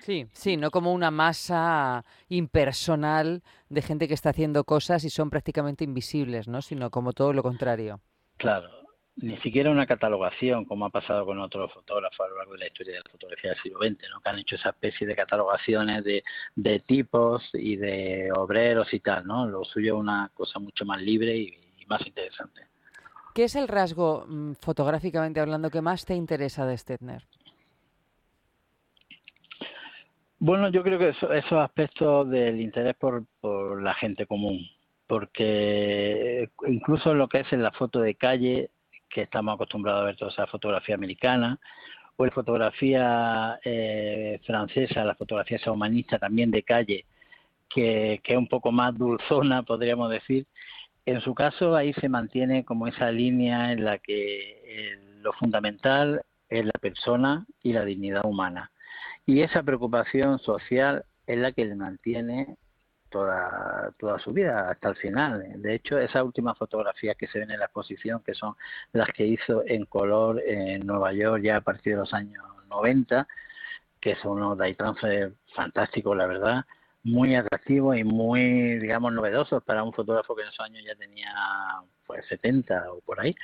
Sí, 0.00 0.26
sí, 0.32 0.56
no 0.56 0.70
como 0.70 0.92
una 0.92 1.10
masa 1.10 2.04
impersonal 2.28 3.42
de 3.68 3.82
gente 3.82 4.08
que 4.08 4.14
está 4.14 4.30
haciendo 4.30 4.64
cosas 4.64 5.04
y 5.04 5.10
son 5.10 5.30
prácticamente 5.30 5.84
invisibles, 5.84 6.48
¿no? 6.48 6.62
Sino 6.62 6.90
como 6.90 7.12
todo 7.12 7.32
lo 7.32 7.42
contrario. 7.42 8.00
Claro, 8.38 8.70
ni 9.16 9.36
siquiera 9.38 9.70
una 9.70 9.86
catalogación 9.86 10.64
como 10.64 10.86
ha 10.86 10.90
pasado 10.90 11.26
con 11.26 11.38
otros 11.38 11.70
fotógrafos 11.72 12.20
a 12.20 12.28
lo 12.28 12.38
largo 12.38 12.52
de 12.54 12.60
la 12.60 12.66
historia 12.68 12.94
de 12.94 13.00
la 13.00 13.10
fotografía 13.10 13.50
del 13.50 13.62
siglo 13.62 13.78
XX, 13.80 14.10
¿no? 14.10 14.20
que 14.20 14.30
han 14.30 14.38
hecho 14.38 14.56
esa 14.56 14.70
especie 14.70 15.06
de 15.06 15.14
catalogaciones 15.14 16.02
de, 16.04 16.24
de 16.56 16.80
tipos 16.80 17.50
y 17.52 17.76
de 17.76 18.30
obreros 18.34 18.92
y 18.94 19.00
tal. 19.00 19.26
¿no? 19.26 19.46
Lo 19.46 19.64
suyo 19.64 19.94
es 19.96 20.00
una 20.00 20.30
cosa 20.32 20.58
mucho 20.58 20.86
más 20.86 21.02
libre 21.02 21.36
y 21.36 21.86
más 21.86 22.06
interesante. 22.06 22.62
¿Qué 23.34 23.44
es 23.44 23.54
el 23.54 23.68
rasgo, 23.68 24.24
mm, 24.26 24.52
fotográficamente 24.54 25.40
hablando, 25.40 25.70
que 25.70 25.82
más 25.82 26.04
te 26.04 26.14
interesa 26.14 26.66
de 26.66 26.76
Stetner? 26.76 27.26
Bueno, 30.42 30.70
yo 30.70 30.82
creo 30.82 30.98
que 30.98 31.10
esos 31.10 31.52
aspectos 31.52 32.30
del 32.30 32.62
interés 32.62 32.96
por, 32.96 33.26
la 33.82 33.92
gente 33.92 34.24
común, 34.26 34.66
porque 35.06 36.48
incluso 36.66 37.12
lo 37.14 37.28
que 37.28 37.40
es 37.40 37.52
en 37.52 37.62
la 37.62 37.72
foto 37.72 38.00
de 38.00 38.14
calle, 38.14 38.70
que 39.10 39.22
estamos 39.22 39.54
acostumbrados 39.54 40.00
a 40.00 40.04
ver 40.06 40.16
toda 40.16 40.30
esa 40.30 40.46
fotografía 40.46 40.94
americana, 40.94 41.58
o 42.16 42.24
la 42.24 42.32
fotografía 42.32 43.60
eh, 43.62 44.40
francesa, 44.46 45.04
la 45.04 45.14
fotografía 45.14 45.58
esa 45.58 45.72
humanista 45.72 46.18
también 46.18 46.50
de 46.50 46.62
calle, 46.62 47.04
que, 47.68 48.20
que 48.24 48.32
es 48.32 48.38
un 48.38 48.48
poco 48.48 48.72
más 48.72 48.96
dulzona, 48.96 49.62
podríamos 49.62 50.10
decir, 50.10 50.46
en 51.04 51.20
su 51.20 51.34
caso, 51.34 51.76
ahí 51.76 51.92
se 51.94 52.08
mantiene 52.08 52.64
como 52.64 52.86
esa 52.86 53.10
línea 53.10 53.72
en 53.72 53.84
la 53.84 53.98
que 53.98 54.62
eh, 54.64 54.98
lo 55.20 55.34
fundamental 55.34 56.22
es 56.48 56.64
la 56.64 56.72
persona 56.80 57.46
y 57.62 57.74
la 57.74 57.84
dignidad 57.84 58.24
humana. 58.24 58.70
Y 59.26 59.42
esa 59.42 59.62
preocupación 59.62 60.38
social 60.38 61.04
es 61.26 61.38
la 61.38 61.52
que 61.52 61.64
le 61.64 61.76
mantiene 61.76 62.56
toda, 63.10 63.92
toda 63.98 64.18
su 64.18 64.32
vida 64.32 64.70
hasta 64.70 64.88
el 64.88 64.96
final. 64.96 65.60
De 65.62 65.74
hecho, 65.74 65.98
esas 65.98 66.22
últimas 66.22 66.56
fotografías 66.56 67.16
que 67.16 67.26
se 67.28 67.40
ven 67.40 67.50
en 67.50 67.58
la 67.58 67.66
exposición, 67.66 68.22
que 68.24 68.34
son 68.34 68.54
las 68.92 69.08
que 69.08 69.26
hizo 69.26 69.62
en 69.66 69.84
color 69.86 70.42
en 70.46 70.86
Nueva 70.86 71.12
York 71.12 71.42
ya 71.42 71.56
a 71.56 71.60
partir 71.60 71.94
de 71.94 72.00
los 72.00 72.14
años 72.14 72.42
90, 72.68 73.26
que 74.00 74.16
son 74.16 74.32
unos 74.38 74.58
day 74.58 74.74
transfer 74.74 75.34
fantásticos, 75.54 76.16
la 76.16 76.26
verdad, 76.26 76.64
muy 77.02 77.34
atractivos 77.34 77.96
y 77.96 78.04
muy, 78.04 78.78
digamos, 78.78 79.12
novedosos 79.12 79.62
para 79.64 79.82
un 79.82 79.92
fotógrafo 79.92 80.34
que 80.34 80.42
en 80.42 80.48
esos 80.48 80.64
años 80.64 80.82
ya 80.86 80.94
tenía 80.94 81.32
pues 82.06 82.26
70 82.26 82.92
o 82.92 83.00
por 83.00 83.20
ahí. 83.20 83.34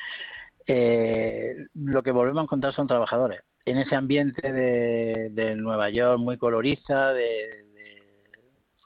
Eh, 0.67 1.67
lo 1.75 2.03
que 2.03 2.11
volvemos 2.11 2.41
a 2.41 2.45
encontrar 2.45 2.75
son 2.75 2.87
trabajadores. 2.87 3.43
En 3.67 3.79
ese 3.79 3.95
ambiente 3.95 4.53
de, 4.53 5.55
Nueva 5.57 5.91
York 5.91 6.19
muy 6.19 6.39
colorista, 6.39 7.13
de, 7.13 7.67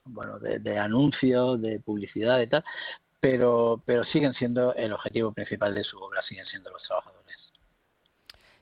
bueno, 0.05 0.39
de, 0.39 0.79
anuncios, 0.79 1.61
de 1.61 1.79
publicidad 1.81 2.41
y 2.41 2.49
tal, 2.49 2.65
pero, 3.21 3.83
pero 3.85 4.05
siguen 4.05 4.35
siendo 4.35 4.75
el 4.75 4.93
objetivo 4.93 5.33
principal 5.33 5.75
de 5.75 5.85
su 5.85 5.99
obra, 5.99 6.23
siguen 6.23 6.47
siendo 6.47 6.71
los 6.71 6.83
trabajadores. 6.83 7.21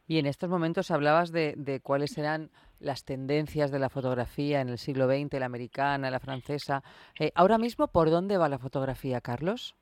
Y 0.07 0.19
en 0.19 0.27
estos 0.27 0.51
momentos 0.51 0.91
hablabas 0.91 1.33
de, 1.33 1.55
de 1.57 1.81
cuáles 1.81 2.19
eran 2.19 2.51
las 2.81 3.05
tendencias 3.05 3.71
de 3.71 3.79
la 3.79 3.89
fotografía 3.89 4.61
en 4.61 4.69
el 4.69 4.79
siglo 4.79 5.07
XX, 5.07 5.39
la 5.39 5.47
americana, 5.47 6.11
la 6.11 6.21
francesa. 6.21 6.83
Eh, 7.19 7.33
ahora 7.35 7.59
mismo, 7.59 7.89
¿por 7.89 8.11
dónde 8.11 8.39
va 8.39 8.49
la 8.49 8.59
fotografía, 8.59 9.21
Carlos? 9.21 9.75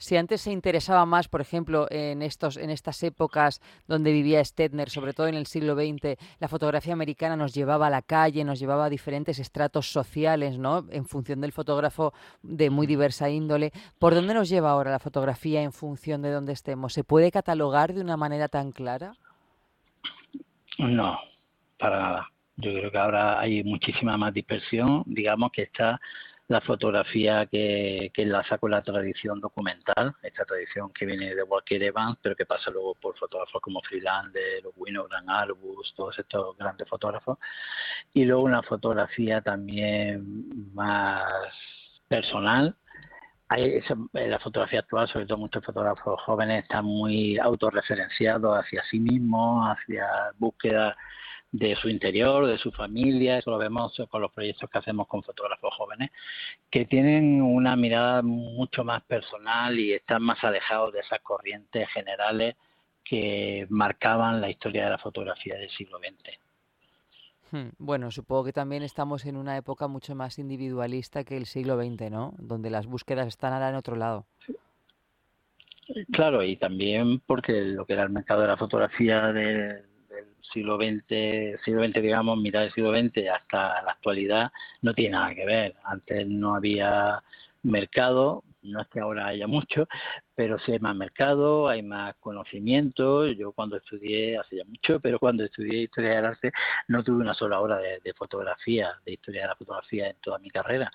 Si 0.00 0.16
antes 0.16 0.42
se 0.42 0.52
interesaba 0.52 1.04
más, 1.06 1.26
por 1.26 1.40
ejemplo, 1.40 1.88
en 1.90 2.22
estos, 2.22 2.56
en 2.56 2.70
estas 2.70 3.02
épocas 3.02 3.60
donde 3.88 4.12
vivía 4.12 4.44
Stetner, 4.44 4.90
sobre 4.90 5.12
todo 5.12 5.26
en 5.26 5.34
el 5.34 5.46
siglo 5.46 5.74
XX, 5.74 6.16
la 6.38 6.46
fotografía 6.46 6.92
americana 6.92 7.34
nos 7.34 7.52
llevaba 7.52 7.88
a 7.88 7.90
la 7.90 8.02
calle, 8.02 8.44
nos 8.44 8.60
llevaba 8.60 8.84
a 8.84 8.90
diferentes 8.90 9.40
estratos 9.40 9.90
sociales, 9.90 10.56
¿no? 10.56 10.86
En 10.90 11.04
función 11.04 11.40
del 11.40 11.50
fotógrafo 11.50 12.14
de 12.42 12.70
muy 12.70 12.86
diversa 12.86 13.28
índole. 13.28 13.72
¿Por 13.98 14.14
dónde 14.14 14.34
nos 14.34 14.48
lleva 14.48 14.70
ahora 14.70 14.92
la 14.92 15.00
fotografía 15.00 15.62
en 15.62 15.72
función 15.72 16.22
de 16.22 16.30
dónde 16.30 16.52
estemos? 16.52 16.92
¿Se 16.92 17.02
puede 17.02 17.32
catalogar 17.32 17.92
de 17.92 18.00
una 18.00 18.16
manera 18.16 18.46
tan 18.46 18.70
clara? 18.70 19.14
No, 20.78 21.18
para 21.76 21.98
nada. 21.98 22.28
Yo 22.56 22.72
creo 22.72 22.90
que 22.92 22.98
ahora 22.98 23.40
hay 23.40 23.64
muchísima 23.64 24.16
más 24.16 24.32
dispersión, 24.32 25.02
digamos 25.06 25.50
que 25.52 25.62
está 25.62 26.00
la 26.48 26.62
fotografía 26.62 27.44
que, 27.46 28.10
que 28.14 28.22
enlaza 28.22 28.56
con 28.56 28.70
la 28.70 28.82
tradición 28.82 29.38
documental, 29.38 30.14
esta 30.22 30.46
tradición 30.46 30.90
que 30.92 31.04
viene 31.04 31.34
de 31.34 31.42
Walker 31.42 31.82
Evans, 31.82 32.16
pero 32.22 32.34
que 32.34 32.46
pasa 32.46 32.70
luego 32.70 32.94
por 32.94 33.18
fotógrafos 33.18 33.60
como 33.60 33.82
Freelander, 33.82 34.62
Winogrand 34.76 35.28
Arbus, 35.28 35.92
todos 35.94 36.18
estos 36.18 36.56
grandes 36.56 36.88
fotógrafos, 36.88 37.38
y 38.14 38.24
luego 38.24 38.42
una 38.42 38.62
fotografía 38.62 39.42
también 39.42 40.72
más 40.74 41.22
personal. 42.08 42.74
Hay 43.50 43.82
la 44.12 44.38
fotografía 44.38 44.80
actual, 44.80 45.08
sobre 45.08 45.26
todo 45.26 45.38
muchos 45.38 45.64
fotógrafos 45.64 46.20
jóvenes, 46.22 46.62
están 46.62 46.84
muy 46.86 47.38
autorreferenciados 47.38 48.58
hacia 48.58 48.82
sí 48.90 48.98
mismos, 49.00 49.66
hacia 49.68 50.06
búsqueda 50.38 50.96
de 51.50 51.76
su 51.76 51.88
interior, 51.88 52.46
de 52.46 52.58
su 52.58 52.70
familia, 52.70 53.38
eso 53.38 53.50
lo 53.50 53.58
vemos 53.58 54.00
con 54.10 54.20
los 54.20 54.32
proyectos 54.32 54.68
que 54.68 54.78
hacemos 54.78 55.06
con 55.06 55.22
fotógrafos 55.22 55.74
jóvenes, 55.74 56.10
que 56.70 56.84
tienen 56.84 57.40
una 57.40 57.74
mirada 57.74 58.22
mucho 58.22 58.84
más 58.84 59.02
personal 59.04 59.78
y 59.78 59.92
están 59.92 60.22
más 60.22 60.42
alejados 60.44 60.92
de 60.92 61.00
esas 61.00 61.20
corrientes 61.20 61.88
generales 61.90 62.56
que 63.02 63.66
marcaban 63.70 64.40
la 64.40 64.50
historia 64.50 64.84
de 64.84 64.90
la 64.90 64.98
fotografía 64.98 65.54
del 65.54 65.70
siglo 65.70 65.98
XX. 65.98 66.38
Hmm, 67.50 67.68
bueno, 67.78 68.10
supongo 68.10 68.44
que 68.44 68.52
también 68.52 68.82
estamos 68.82 69.24
en 69.24 69.36
una 69.36 69.56
época 69.56 69.88
mucho 69.88 70.14
más 70.14 70.38
individualista 70.38 71.24
que 71.24 71.38
el 71.38 71.46
siglo 71.46 71.82
XX, 71.82 72.10
¿no? 72.10 72.34
Donde 72.36 72.68
las 72.68 72.86
búsquedas 72.86 73.26
están 73.26 73.54
ahora 73.54 73.70
en 73.70 73.76
otro 73.76 73.96
lado. 73.96 74.26
Claro, 76.12 76.42
y 76.42 76.56
también 76.56 77.20
porque 77.20 77.62
lo 77.62 77.86
que 77.86 77.94
era 77.94 78.02
el 78.02 78.10
mercado 78.10 78.42
de 78.42 78.48
la 78.48 78.58
fotografía 78.58 79.32
de, 80.22 80.38
siglo 80.52 80.76
XX, 80.76 81.62
siglo 81.64 81.84
XX, 81.84 82.02
digamos, 82.02 82.38
mitad 82.38 82.60
del 82.60 82.72
siglo 82.72 82.92
XX 82.92 83.28
hasta 83.28 83.82
la 83.82 83.92
actualidad, 83.92 84.50
no 84.82 84.94
tiene 84.94 85.12
nada 85.12 85.34
que 85.34 85.46
ver. 85.46 85.74
Antes 85.84 86.26
no 86.26 86.54
había 86.54 87.22
mercado, 87.62 88.44
no 88.62 88.80
es 88.80 88.88
que 88.88 89.00
ahora 89.00 89.26
haya 89.26 89.46
mucho, 89.46 89.88
pero 90.34 90.58
sí 90.58 90.72
hay 90.72 90.78
más 90.78 90.96
mercado, 90.96 91.68
hay 91.68 91.82
más 91.82 92.14
conocimiento. 92.20 93.26
Yo 93.26 93.52
cuando 93.52 93.76
estudié, 93.76 94.38
hace 94.38 94.56
ya 94.56 94.64
mucho, 94.64 95.00
pero 95.00 95.18
cuando 95.18 95.44
estudié 95.44 95.82
historia 95.82 96.16
del 96.16 96.24
arte 96.26 96.52
no 96.88 97.02
tuve 97.02 97.22
una 97.22 97.34
sola 97.34 97.60
hora 97.60 97.78
de, 97.78 98.12
fotografía, 98.14 98.94
de 99.04 99.12
historia 99.12 99.42
de 99.42 99.48
la 99.48 99.56
fotografía 99.56 100.08
en 100.10 100.16
toda 100.20 100.38
mi 100.38 100.50
carrera. 100.50 100.90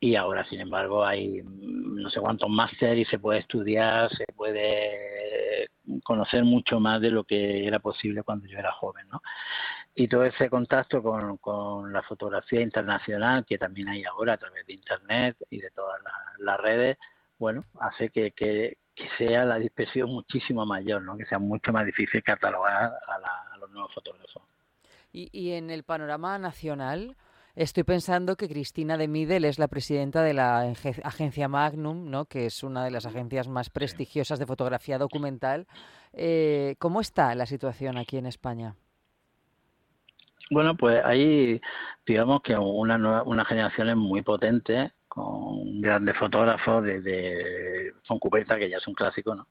Y 0.00 0.16
ahora, 0.16 0.44
sin 0.46 0.60
embargo, 0.60 1.04
hay 1.04 1.42
no 1.44 2.08
sé 2.08 2.20
cuántos 2.20 2.48
máster 2.48 2.96
y 2.96 3.04
se 3.04 3.18
puede 3.18 3.40
estudiar, 3.40 4.10
se 4.16 4.24
puede 4.34 5.68
conocer 6.02 6.42
mucho 6.44 6.80
más 6.80 7.00
de 7.00 7.10
lo 7.10 7.24
que 7.24 7.66
era 7.66 7.78
posible 7.80 8.22
cuando 8.22 8.46
yo 8.46 8.58
era 8.58 8.72
joven, 8.72 9.06
¿no? 9.08 9.20
Y 9.94 10.08
todo 10.08 10.24
ese 10.24 10.48
contacto 10.48 11.02
con, 11.02 11.36
con 11.38 11.92
la 11.92 12.02
fotografía 12.02 12.62
internacional 12.62 13.44
que 13.44 13.58
también 13.58 13.88
hay 13.88 14.04
ahora 14.04 14.34
a 14.34 14.38
través 14.38 14.66
de 14.66 14.72
Internet 14.72 15.36
y 15.50 15.60
de 15.60 15.70
todas 15.70 16.00
las 16.38 16.60
redes, 16.60 16.96
bueno, 17.38 17.64
hace 17.80 18.10
que, 18.10 18.30
que, 18.30 18.78
sea 19.16 19.46
la 19.46 19.58
dispersión 19.58 20.10
muchísimo 20.10 20.66
mayor, 20.66 21.00
¿no? 21.00 21.16
que 21.16 21.24
sea 21.24 21.38
mucho 21.38 21.72
más 21.72 21.86
difícil 21.86 22.22
catalogar 22.22 22.92
a, 23.08 23.58
los 23.58 23.70
nuevos 23.70 23.92
fotógrafos. 23.94 24.42
Y, 25.10 25.30
y, 25.32 25.52
en 25.52 25.70
el 25.70 25.82
panorama 25.84 26.38
nacional, 26.38 27.16
estoy 27.54 27.84
pensando 27.84 28.36
que 28.36 28.48
Cristina 28.48 28.96
de 28.96 29.08
Midel 29.08 29.44
es 29.44 29.58
la 29.58 29.68
presidenta 29.68 30.22
de 30.22 30.34
la 30.34 30.60
agencia 31.04 31.48
Magnum, 31.48 32.10
¿no? 32.10 32.26
que 32.26 32.46
es 32.46 32.62
una 32.62 32.84
de 32.84 32.90
las 32.90 33.06
agencias 33.06 33.48
más 33.48 33.70
prestigiosas 33.70 34.38
de 34.38 34.46
fotografía 34.46 34.98
documental. 34.98 35.66
Eh, 36.12 36.76
¿Cómo 36.78 37.00
está 37.00 37.34
la 37.34 37.46
situación 37.46 37.98
aquí 37.98 38.16
en 38.16 38.26
España? 38.26 38.74
Bueno, 40.50 40.76
pues 40.76 41.00
hay, 41.04 41.60
digamos 42.04 42.42
que 42.42 42.56
una, 42.56 42.98
nueva, 42.98 43.22
una 43.22 43.44
generación 43.44 43.96
muy 43.98 44.22
potente 44.22 44.92
con 45.06 45.80
grandes 45.80 46.16
fotógrafos 46.16 46.84
desde 46.84 47.92
Foncuberta, 48.04 48.58
que 48.58 48.68
ya 48.68 48.78
es 48.78 48.86
un 48.88 48.94
clásico, 48.94 49.34
¿no? 49.34 49.46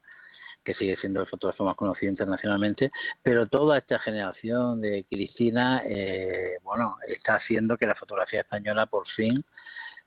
Que 0.64 0.74
sigue 0.74 0.96
siendo 0.96 1.20
el 1.20 1.26
fotógrafo 1.26 1.64
más 1.64 1.76
conocido 1.76 2.10
internacionalmente, 2.10 2.90
pero 3.22 3.48
toda 3.48 3.78
esta 3.78 3.98
generación 3.98 4.80
de 4.80 5.04
Cristina, 5.08 5.82
eh, 5.86 6.58
bueno, 6.62 6.96
está 7.06 7.36
haciendo 7.36 7.76
que 7.76 7.86
la 7.86 7.94
fotografía 7.94 8.40
española 8.40 8.86
por 8.86 9.06
fin 9.08 9.44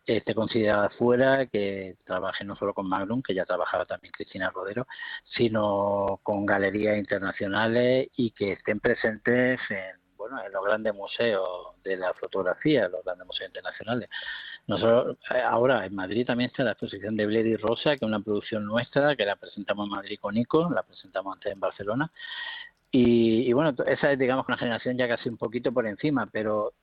esté 0.05 0.35
considerada 0.35 0.89
fuera, 0.89 1.45
que 1.45 1.95
trabaje 2.05 2.43
no 2.43 2.55
solo 2.55 2.73
con 2.73 2.87
Magnum, 2.89 3.21
que 3.21 3.33
ya 3.33 3.45
trabajaba 3.45 3.85
también 3.85 4.11
Cristina 4.11 4.49
Rodero, 4.49 4.85
sino 5.23 6.19
con 6.23 6.45
galerías 6.45 6.97
internacionales 6.97 8.09
y 8.15 8.31
que 8.31 8.53
estén 8.53 8.79
presentes 8.79 9.59
en, 9.69 10.02
bueno, 10.29 10.41
en 10.45 10.53
los 10.53 10.63
grandes 10.63 10.95
museos 10.95 11.75
de 11.83 11.97
la 11.97 12.13
fotografía, 12.13 12.88
los 12.88 13.03
grandes 13.03 13.27
museos 13.27 13.49
internacionales. 13.49 14.09
Nosotros 14.67 15.17
eh, 15.36 15.41
ahora 15.41 15.86
en 15.86 15.93
Madrid 15.93 16.25
también 16.25 16.49
está 16.49 16.63
la 16.63 16.71
exposición 16.71 17.17
de 17.17 17.25
Bledy 17.25 17.57
Rosa, 17.57 17.89
que 17.91 17.95
es 17.95 18.01
una 18.03 18.21
producción 18.21 18.65
nuestra, 18.65 19.17
que 19.17 19.25
la 19.25 19.36
presentamos 19.36 19.88
en 19.88 19.95
Madrid 19.95 20.17
con 20.21 20.36
Nico, 20.36 20.69
la 20.73 20.83
presentamos 20.83 21.33
antes 21.33 21.51
en 21.51 21.59
Barcelona. 21.59 22.12
Y, 22.95 23.51
bueno, 23.53 23.75
esa 23.88 24.12
es, 24.12 24.19
digamos, 24.19 24.47
una 24.47 24.55
generación 24.55 24.95
ya 24.95 25.07
casi 25.07 25.27
un 25.27 25.36
poquito 25.36 25.71
por 25.71 25.88
encima, 25.88 26.27
pero 26.27 26.73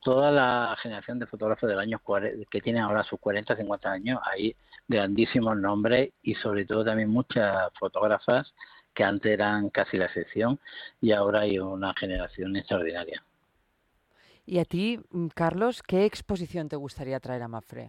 toda 0.00 0.30
la 0.30 0.76
generación 0.80 1.18
de 1.18 1.26
fotógrafos 1.26 1.68
del 1.68 1.80
año 1.80 2.00
que 2.48 2.60
tienen 2.60 2.82
ahora 2.82 3.02
sus 3.02 3.18
40, 3.18 3.56
50 3.56 3.90
años, 3.90 4.20
hay 4.22 4.54
grandísimos 4.86 5.56
nombres 5.56 6.12
y 6.22 6.36
sobre 6.36 6.66
todo 6.66 6.84
también 6.84 7.10
muchas 7.10 7.68
fotógrafas 7.80 8.54
que 8.96 9.04
antes 9.04 9.30
eran 9.30 9.68
casi 9.68 9.98
la 9.98 10.06
excepción 10.06 10.58
y 11.00 11.12
ahora 11.12 11.40
hay 11.40 11.58
una 11.58 11.92
generación 11.94 12.56
extraordinaria. 12.56 13.22
Y 14.46 14.58
a 14.58 14.64
ti, 14.64 14.98
mm, 15.10 15.26
Carlos, 15.28 15.82
¿qué 15.82 16.06
exposición 16.06 16.68
te 16.68 16.76
gustaría 16.76 17.20
traer 17.20 17.42
a 17.42 17.48
Mafre? 17.48 17.88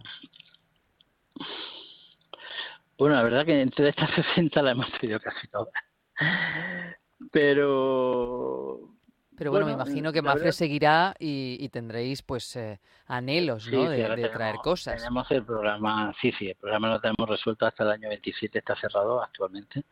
Bueno, 2.98 3.14
la 3.14 3.22
verdad 3.22 3.46
que 3.46 3.60
entre 3.60 3.88
estas 3.88 4.10
60 4.34 4.60
la 4.62 4.72
hemos 4.72 4.90
traído 4.92 5.18
casi 5.18 5.48
todas. 5.48 5.72
Pero... 7.32 8.80
Pero 9.36 9.52
bueno, 9.52 9.66
me 9.66 9.72
imagino 9.72 10.12
que 10.12 10.20
Mafre 10.20 10.50
seguirá 10.50 11.14
y, 11.16 11.68
tendréis 11.68 12.22
pues 12.22 12.56
eh, 12.56 12.80
anhelos, 13.06 13.70
¿no? 13.70 13.88
de, 13.88 14.28
traer 14.30 14.56
cosas. 14.56 14.96
Tenemos 14.96 15.30
el 15.30 15.44
programa, 15.44 16.12
sí, 16.20 16.32
sí, 16.32 16.48
el 16.48 16.56
programa 16.56 16.88
lo 16.88 17.00
tenemos 17.00 17.28
resuelto 17.28 17.64
hasta 17.64 17.84
el 17.84 17.90
año 17.92 18.08
27, 18.08 18.58
está 18.58 18.74
cerrado 18.74 19.22
actualmente. 19.22 19.84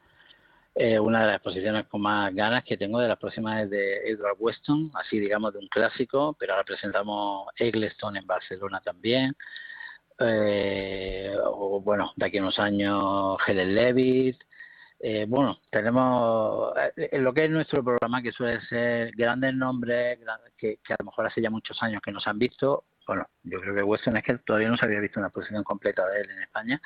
Eh, 0.79 0.99
una 1.01 1.21
de 1.21 1.27
las 1.29 1.37
exposiciones 1.37 1.87
con 1.87 2.03
más 2.03 2.35
ganas 2.35 2.62
que 2.62 2.77
tengo 2.77 3.01
de 3.01 3.09
las 3.09 3.17
próximas 3.17 3.62
es 3.62 3.71
de 3.71 4.11
Edward 4.11 4.37
Weston, 4.39 4.91
así 4.95 5.19
digamos 5.19 5.55
de 5.55 5.59
un 5.61 5.69
clásico, 5.69 6.37
pero 6.39 6.53
ahora 6.53 6.65
presentamos 6.65 7.49
Eggleston 7.57 8.19
en 8.19 8.27
Barcelona 8.27 8.81
también. 8.85 9.35
Eh, 10.19 11.35
o 11.45 11.81
bueno, 11.81 12.12
de 12.17 12.27
aquí 12.27 12.37
a 12.39 12.43
unos 12.43 12.59
años 12.59 13.39
Helen 13.47 13.75
Levitt. 13.75 14.39
Eh, 15.01 15.25
bueno, 15.27 15.61
tenemos 15.71 16.75
en 16.97 17.25
lo 17.25 17.33
que 17.33 17.45
es 17.47 17.51
nuestro 17.51 17.83
programa, 17.83 18.23
que 18.23 18.33
suele 18.33 18.61
ser 18.67 19.12
grandes 19.17 19.55
nombres 19.55 20.19
que, 20.59 20.79
que, 20.85 20.93
a 20.93 20.97
lo 20.99 21.07
mejor 21.07 21.27
hace 21.27 21.41
ya 21.41 21.51
muchos 21.51 21.83
años 21.83 22.03
que 22.05 22.12
nos 22.12 22.27
han 22.27 22.39
visto. 22.39 22.85
Bueno, 23.07 23.27
yo 23.45 23.61
creo 23.62 23.75
que 23.77 23.83
Weston 23.83 24.19
es 24.19 24.25
que 24.25 24.39
todavía 24.39 24.69
no 24.69 24.77
se 24.77 24.85
había 24.85 25.01
visto 25.01 25.21
una 25.21 25.29
exposición 25.29 25.65
completa 25.65 26.07
de 26.07 26.21
él 26.21 26.31
en 26.31 26.43
España 26.43 26.81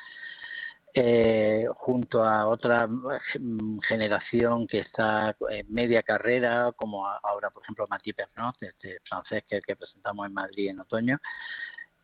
eh, 0.95 1.67
junto 1.77 2.25
a 2.25 2.47
otra 2.47 2.87
mm, 2.87 3.81
generación 3.81 4.67
que 4.67 4.81
está 4.81 5.37
en 5.51 5.73
media 5.73 6.03
carrera, 6.03 6.73
como 6.77 7.07
ahora, 7.07 7.51
por 7.51 7.63
ejemplo, 7.63 7.87
Mathieu 7.89 8.15
Pernot, 8.15 8.57
este 8.63 8.99
francés 9.09 9.45
que, 9.49 9.61
que 9.61 9.77
presentamos 9.77 10.27
en 10.27 10.35
Madrid 10.35 10.71
en 10.71 10.81
otoño, 10.81 11.19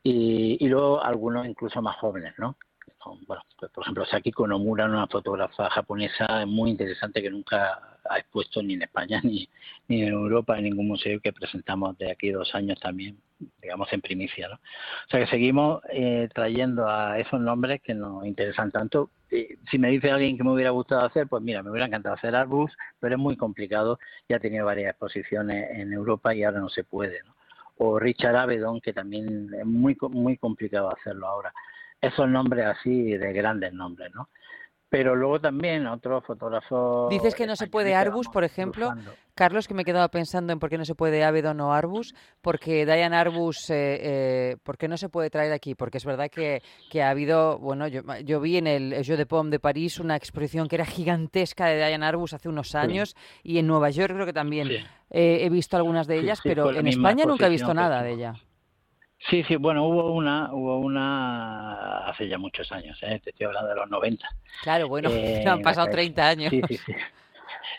y, 0.03 0.57
y 0.65 0.69
luego 0.69 1.03
algunos 1.03 1.47
incluso 1.47 1.83
más 1.83 1.97
jóvenes, 1.97 2.35
¿no? 2.39 2.57
Bueno, 3.27 3.43
pues, 3.59 3.71
por 3.73 3.85
ejemplo, 3.85 4.05
Sakiko 4.07 4.47
Nomura, 4.47 4.87
una 4.87 5.07
fotógrafa 5.07 5.71
japonesa 5.71 6.45
muy 6.47 6.71
interesante 6.71 7.23
que 7.23 7.31
nunca 7.31 7.99
ha 8.09 8.19
expuesto 8.19 8.63
ni 8.63 8.75
en 8.75 8.83
España 8.83 9.21
ni, 9.25 9.49
ni 9.89 10.03
en 10.03 10.13
Europa 10.13 10.57
en 10.57 10.65
ningún 10.65 10.89
museo 10.89 11.21
que 11.21 11.33
presentamos 11.33 11.97
de 11.99 12.11
aquí 12.11 12.31
dos 12.31 12.55
años 12.55 12.79
también, 12.81 13.19
digamos, 13.61 13.93
en 13.93 14.01
primicia. 14.01 14.49
¿no? 14.49 14.55
O 14.55 15.11
sea 15.11 15.21
que 15.21 15.27
seguimos 15.27 15.83
eh, 15.91 16.29
trayendo 16.35 16.89
a 16.89 17.19
esos 17.19 17.41
nombres 17.41 17.81
que 17.83 17.95
nos 17.95 18.25
interesan 18.27 18.71
tanto. 18.71 19.11
si 19.71 19.79
me 19.79 19.91
dice 19.91 20.11
alguien 20.11 20.37
que 20.37 20.45
me 20.45 20.53
hubiera 20.53 20.71
gustado 20.71 21.05
hacer, 21.05 21.27
pues 21.29 21.43
mira, 21.43 21.63
me 21.63 21.71
hubiera 21.71 21.87
encantado 21.87 22.15
hacer 22.15 22.35
Arbus, 22.35 22.73
pero 23.01 23.17
es 23.17 23.21
muy 23.21 23.37
complicado. 23.37 23.99
Ya 24.29 24.39
tenido 24.39 24.67
varias 24.67 24.91
exposiciones 24.91 25.71
en 25.73 25.93
Europa 25.93 26.35
y 26.35 26.45
ahora 26.45 26.61
no 26.61 26.69
se 26.69 26.85
puede. 26.85 27.23
¿no? 27.25 27.35
O 27.79 27.99
Richard 27.99 28.37
Avedon, 28.37 28.81
que 28.81 28.93
también 28.93 29.51
es 29.55 29.67
muy, 29.67 29.97
muy 30.11 30.39
complicado 30.39 30.91
hacerlo 30.91 31.27
ahora 31.27 31.53
esos 32.01 32.29
nombres 32.29 32.67
así 32.67 33.17
de 33.17 33.33
grandes 33.33 33.73
nombres, 33.73 34.15
¿no? 34.15 34.29
Pero 34.89 35.17
luego 35.17 35.41
también 35.41 35.87
otros 35.89 36.25
fotógrafos... 36.25 37.11
Dices 37.11 37.35
que 37.35 37.47
no 37.47 37.57
se 37.57 37.67
puede 37.67 37.97
Arbus, 37.97 38.29
por 38.29 38.45
ejemplo. 38.45 38.95
Carlos, 39.35 39.67
que 39.67 39.75
me 39.75 39.83
he 39.83 39.85
quedado 39.85 40.09
pensando 40.09 40.53
en 40.53 40.61
por 40.61 40.71
qué 40.71 40.79
no 40.79 40.85
se 40.85 40.95
puede 40.95 41.25
Avedon 41.25 41.61
o 41.61 41.73
Arbus, 41.73 42.15
porque 42.41 42.87
Diane 42.87 43.17
Arbus, 43.17 43.69
eh, 43.69 43.99
eh, 44.01 44.57
¿por 44.63 44.79
qué 44.79 44.87
no 44.87 44.97
se 44.97 45.09
puede 45.09 45.29
traer 45.29 45.53
aquí? 45.53 45.75
Porque 45.75 45.99
es 45.99 46.05
verdad 46.05 46.31
que, 46.31 46.63
que 46.89 47.03
ha 47.03 47.11
habido, 47.11 47.59
bueno, 47.59 47.89
yo, 47.89 48.03
yo, 48.25 48.41
vi 48.41 48.59
en 48.59 48.69
el 48.69 49.05
Jeu 49.05 49.17
de 49.17 49.27
Pomme 49.27 49.51
de 49.51 49.59
París 49.59 49.99
una 49.99 50.15
exposición 50.15 50.69
que 50.69 50.77
era 50.77 50.87
gigantesca 50.87 51.67
de 51.67 51.77
Diane 51.77 52.07
Arbus 52.07 52.33
hace 52.33 52.49
unos 52.49 52.75
años 52.77 53.17
y 53.43 53.59
en 53.59 53.67
Nueva 53.67 53.91
York 53.91 54.15
creo 54.15 54.25
que 54.25 54.33
también 54.33 54.71
eh, 54.71 54.85
he 55.11 55.51
visto 55.51 55.77
algunas 55.77 56.07
de 56.07 56.21
ellas, 56.21 56.41
pero 56.43 56.73
en 56.73 56.87
España 56.87 57.25
nunca 57.27 57.49
he 57.49 57.51
visto 57.51 57.75
nada 57.75 58.03
de 58.03 58.13
ella. 58.13 58.35
Sí, 59.19 59.43
sí, 59.45 59.57
bueno, 59.57 59.89
hubo 59.89 60.13
una, 60.13 60.55
hubo 60.55 60.79
una 60.79 61.66
hace 62.17 62.29
ya 62.29 62.39
muchos 62.39 62.73
años, 62.73 62.99
¿eh? 63.03 63.21
te 63.23 63.31
estoy 63.31 63.47
hablando 63.47 63.69
de 63.69 63.77
los 63.77 63.91
90. 63.91 64.29
Claro, 64.63 64.89
bueno, 64.89 65.11
eh, 65.13 65.45
han 65.47 65.63
pasado 65.63 65.89
30 65.89 66.29
años. 66.29 66.51
Sí, 66.51 66.63
sí, 66.67 66.77
sí. 66.79 66.95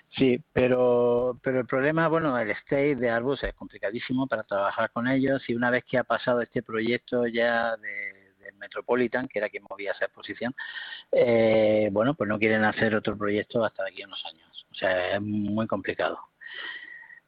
Sí, 0.10 0.44
pero, 0.54 1.40
pero 1.44 1.60
el 1.60 1.66
problema, 1.66 2.08
bueno, 2.08 2.38
el 2.40 2.50
state 2.52 2.96
de 2.96 3.10
Arbus 3.10 3.44
es 3.44 3.54
complicadísimo 3.54 4.26
para 4.28 4.44
trabajar 4.44 4.92
con 4.92 5.08
ellos 5.08 5.44
y 5.48 5.54
una 5.54 5.70
vez 5.70 5.84
que 5.86 5.98
ha 5.98 6.04
pasado 6.04 6.42
este 6.42 6.64
proyecto 6.64 7.28
ya 7.28 7.76
de, 7.78 8.16
Metropolitan, 8.60 9.28
que 9.28 9.38
era 9.38 9.50
quien 9.50 9.64
movía 9.70 9.92
esa 9.92 10.06
exposición, 10.06 10.56
eh, 11.12 11.90
bueno, 11.92 12.16
pues 12.16 12.28
no 12.28 12.40
quieren 12.40 12.64
hacer 12.64 12.96
otro 12.96 13.16
proyecto 13.16 13.64
hasta 13.64 13.84
aquí 13.86 14.04
unos 14.04 14.26
años. 14.26 14.66
O 14.72 14.74
sea, 14.74 15.16
es 15.16 15.22
muy 15.22 15.68
complicado. 15.68 16.18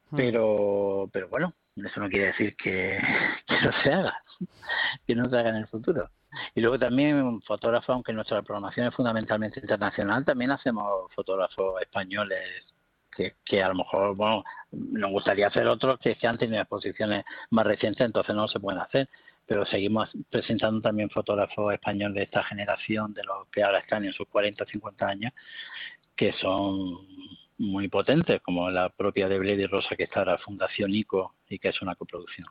Hmm. 0.10 0.16
Pero, 0.16 1.10
pero 1.12 1.28
bueno, 1.28 1.54
eso 1.76 2.00
no 2.00 2.10
quiere 2.10 2.28
decir 2.28 2.56
que, 2.56 2.98
no 3.64 3.72
se 3.84 3.94
haga, 3.94 4.24
que 5.06 5.14
no 5.14 5.30
se 5.30 5.38
haga 5.38 5.50
en 5.50 5.56
el 5.58 5.68
futuro. 5.68 6.10
Y 6.56 6.62
luego 6.62 6.78
también 6.78 7.42
fotógrafos, 7.42 7.90
aunque 7.90 8.14
nuestra 8.14 8.42
programación 8.42 8.88
es 8.88 8.94
fundamentalmente 8.94 9.60
internacional, 9.60 10.26
también 10.26 10.52
hacemos 10.52 11.12
fotógrafos 11.14 11.82
españoles 11.82 12.66
que, 13.16 13.36
que 13.44 13.64
a 13.64 13.70
lo 13.70 13.76
mejor, 13.76 14.16
bueno, 14.16 14.44
nos 14.72 15.12
gustaría 15.12 15.48
hacer 15.48 15.68
otros 15.68 16.00
que, 16.00 16.16
que 16.16 16.28
han 16.28 16.38
tenido 16.38 16.62
exposiciones 16.62 17.26
más 17.50 17.66
recientes, 17.66 18.06
entonces 18.06 18.36
no 18.36 18.48
se 18.48 18.60
pueden 18.60 18.82
hacer. 18.82 19.10
Pero 19.46 19.66
seguimos 19.66 20.10
presentando 20.30 20.80
también 20.80 21.10
fotógrafos 21.10 21.74
españoles 21.74 22.16
de 22.16 22.24
esta 22.24 22.44
generación, 22.44 23.14
de 23.14 23.24
los 23.24 23.48
que 23.48 23.64
ahora 23.64 23.80
están 23.80 24.06
en 24.06 24.14
sus 24.14 24.28
40 24.28 24.64
o 24.64 24.68
50 24.68 25.08
años, 25.08 25.34
que 26.16 26.34
son 26.34 27.00
muy 27.58 27.88
potentes, 27.88 28.42
como 28.42 28.70
la 28.70 28.90
propia 28.90 29.28
de 29.28 29.40
Bledy 29.40 29.66
Rosa, 29.66 29.96
que 29.96 30.04
está 30.04 30.20
ahora 30.20 30.38
Fundación 30.38 30.94
ICO 30.94 31.36
y 31.50 31.58
que 31.58 31.70
es 31.70 31.82
una 31.82 31.96
coproducción. 31.96 32.48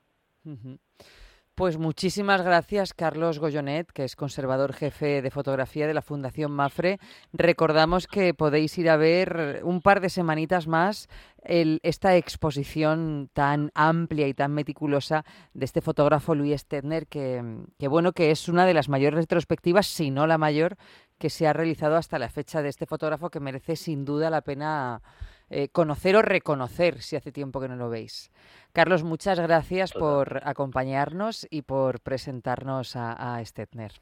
Pues 1.58 1.76
muchísimas 1.76 2.42
gracias, 2.42 2.94
Carlos 2.94 3.40
Goyonet, 3.40 3.90
que 3.90 4.04
es 4.04 4.14
conservador 4.14 4.72
jefe 4.72 5.22
de 5.22 5.30
fotografía 5.32 5.88
de 5.88 5.92
la 5.92 6.02
Fundación 6.02 6.52
Mafre. 6.52 7.00
Recordamos 7.32 8.06
que 8.06 8.32
podéis 8.32 8.78
ir 8.78 8.88
a 8.88 8.96
ver 8.96 9.62
un 9.64 9.82
par 9.82 10.00
de 10.00 10.08
semanitas 10.08 10.68
más 10.68 11.08
esta 11.42 12.14
exposición 12.14 13.28
tan 13.32 13.72
amplia 13.74 14.28
y 14.28 14.34
tan 14.34 14.52
meticulosa 14.52 15.24
de 15.52 15.64
este 15.64 15.80
fotógrafo 15.80 16.36
Luis 16.36 16.60
Stedner, 16.60 17.08
que, 17.08 17.42
que, 17.76 17.88
bueno, 17.88 18.12
que 18.12 18.30
es 18.30 18.48
una 18.48 18.64
de 18.64 18.74
las 18.74 18.88
mayores 18.88 19.18
retrospectivas, 19.18 19.88
si 19.88 20.12
no 20.12 20.28
la 20.28 20.38
mayor, 20.38 20.76
que 21.18 21.28
se 21.28 21.48
ha 21.48 21.52
realizado 21.52 21.96
hasta 21.96 22.20
la 22.20 22.28
fecha 22.28 22.62
de 22.62 22.68
este 22.68 22.86
fotógrafo, 22.86 23.30
que 23.30 23.40
merece 23.40 23.74
sin 23.74 24.04
duda 24.04 24.30
la 24.30 24.42
pena 24.42 25.02
eh, 25.50 25.68
conocer 25.68 26.16
o 26.16 26.22
reconocer 26.22 27.02
si 27.02 27.16
hace 27.16 27.32
tiempo 27.32 27.60
que 27.60 27.68
no 27.68 27.76
lo 27.76 27.88
veis. 27.88 28.30
Carlos, 28.72 29.02
muchas 29.02 29.40
gracias 29.40 29.92
por 29.92 30.40
acompañarnos 30.44 31.46
y 31.50 31.62
por 31.62 32.00
presentarnos 32.00 32.96
a, 32.96 33.36
a 33.36 33.44
Stetner. 33.44 33.92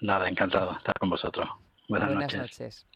Nada, 0.00 0.28
encantado 0.28 0.72
de 0.72 0.78
estar 0.78 0.94
con 0.98 1.10
vosotros. 1.10 1.48
Buenas, 1.88 2.34
noches. 2.34 2.86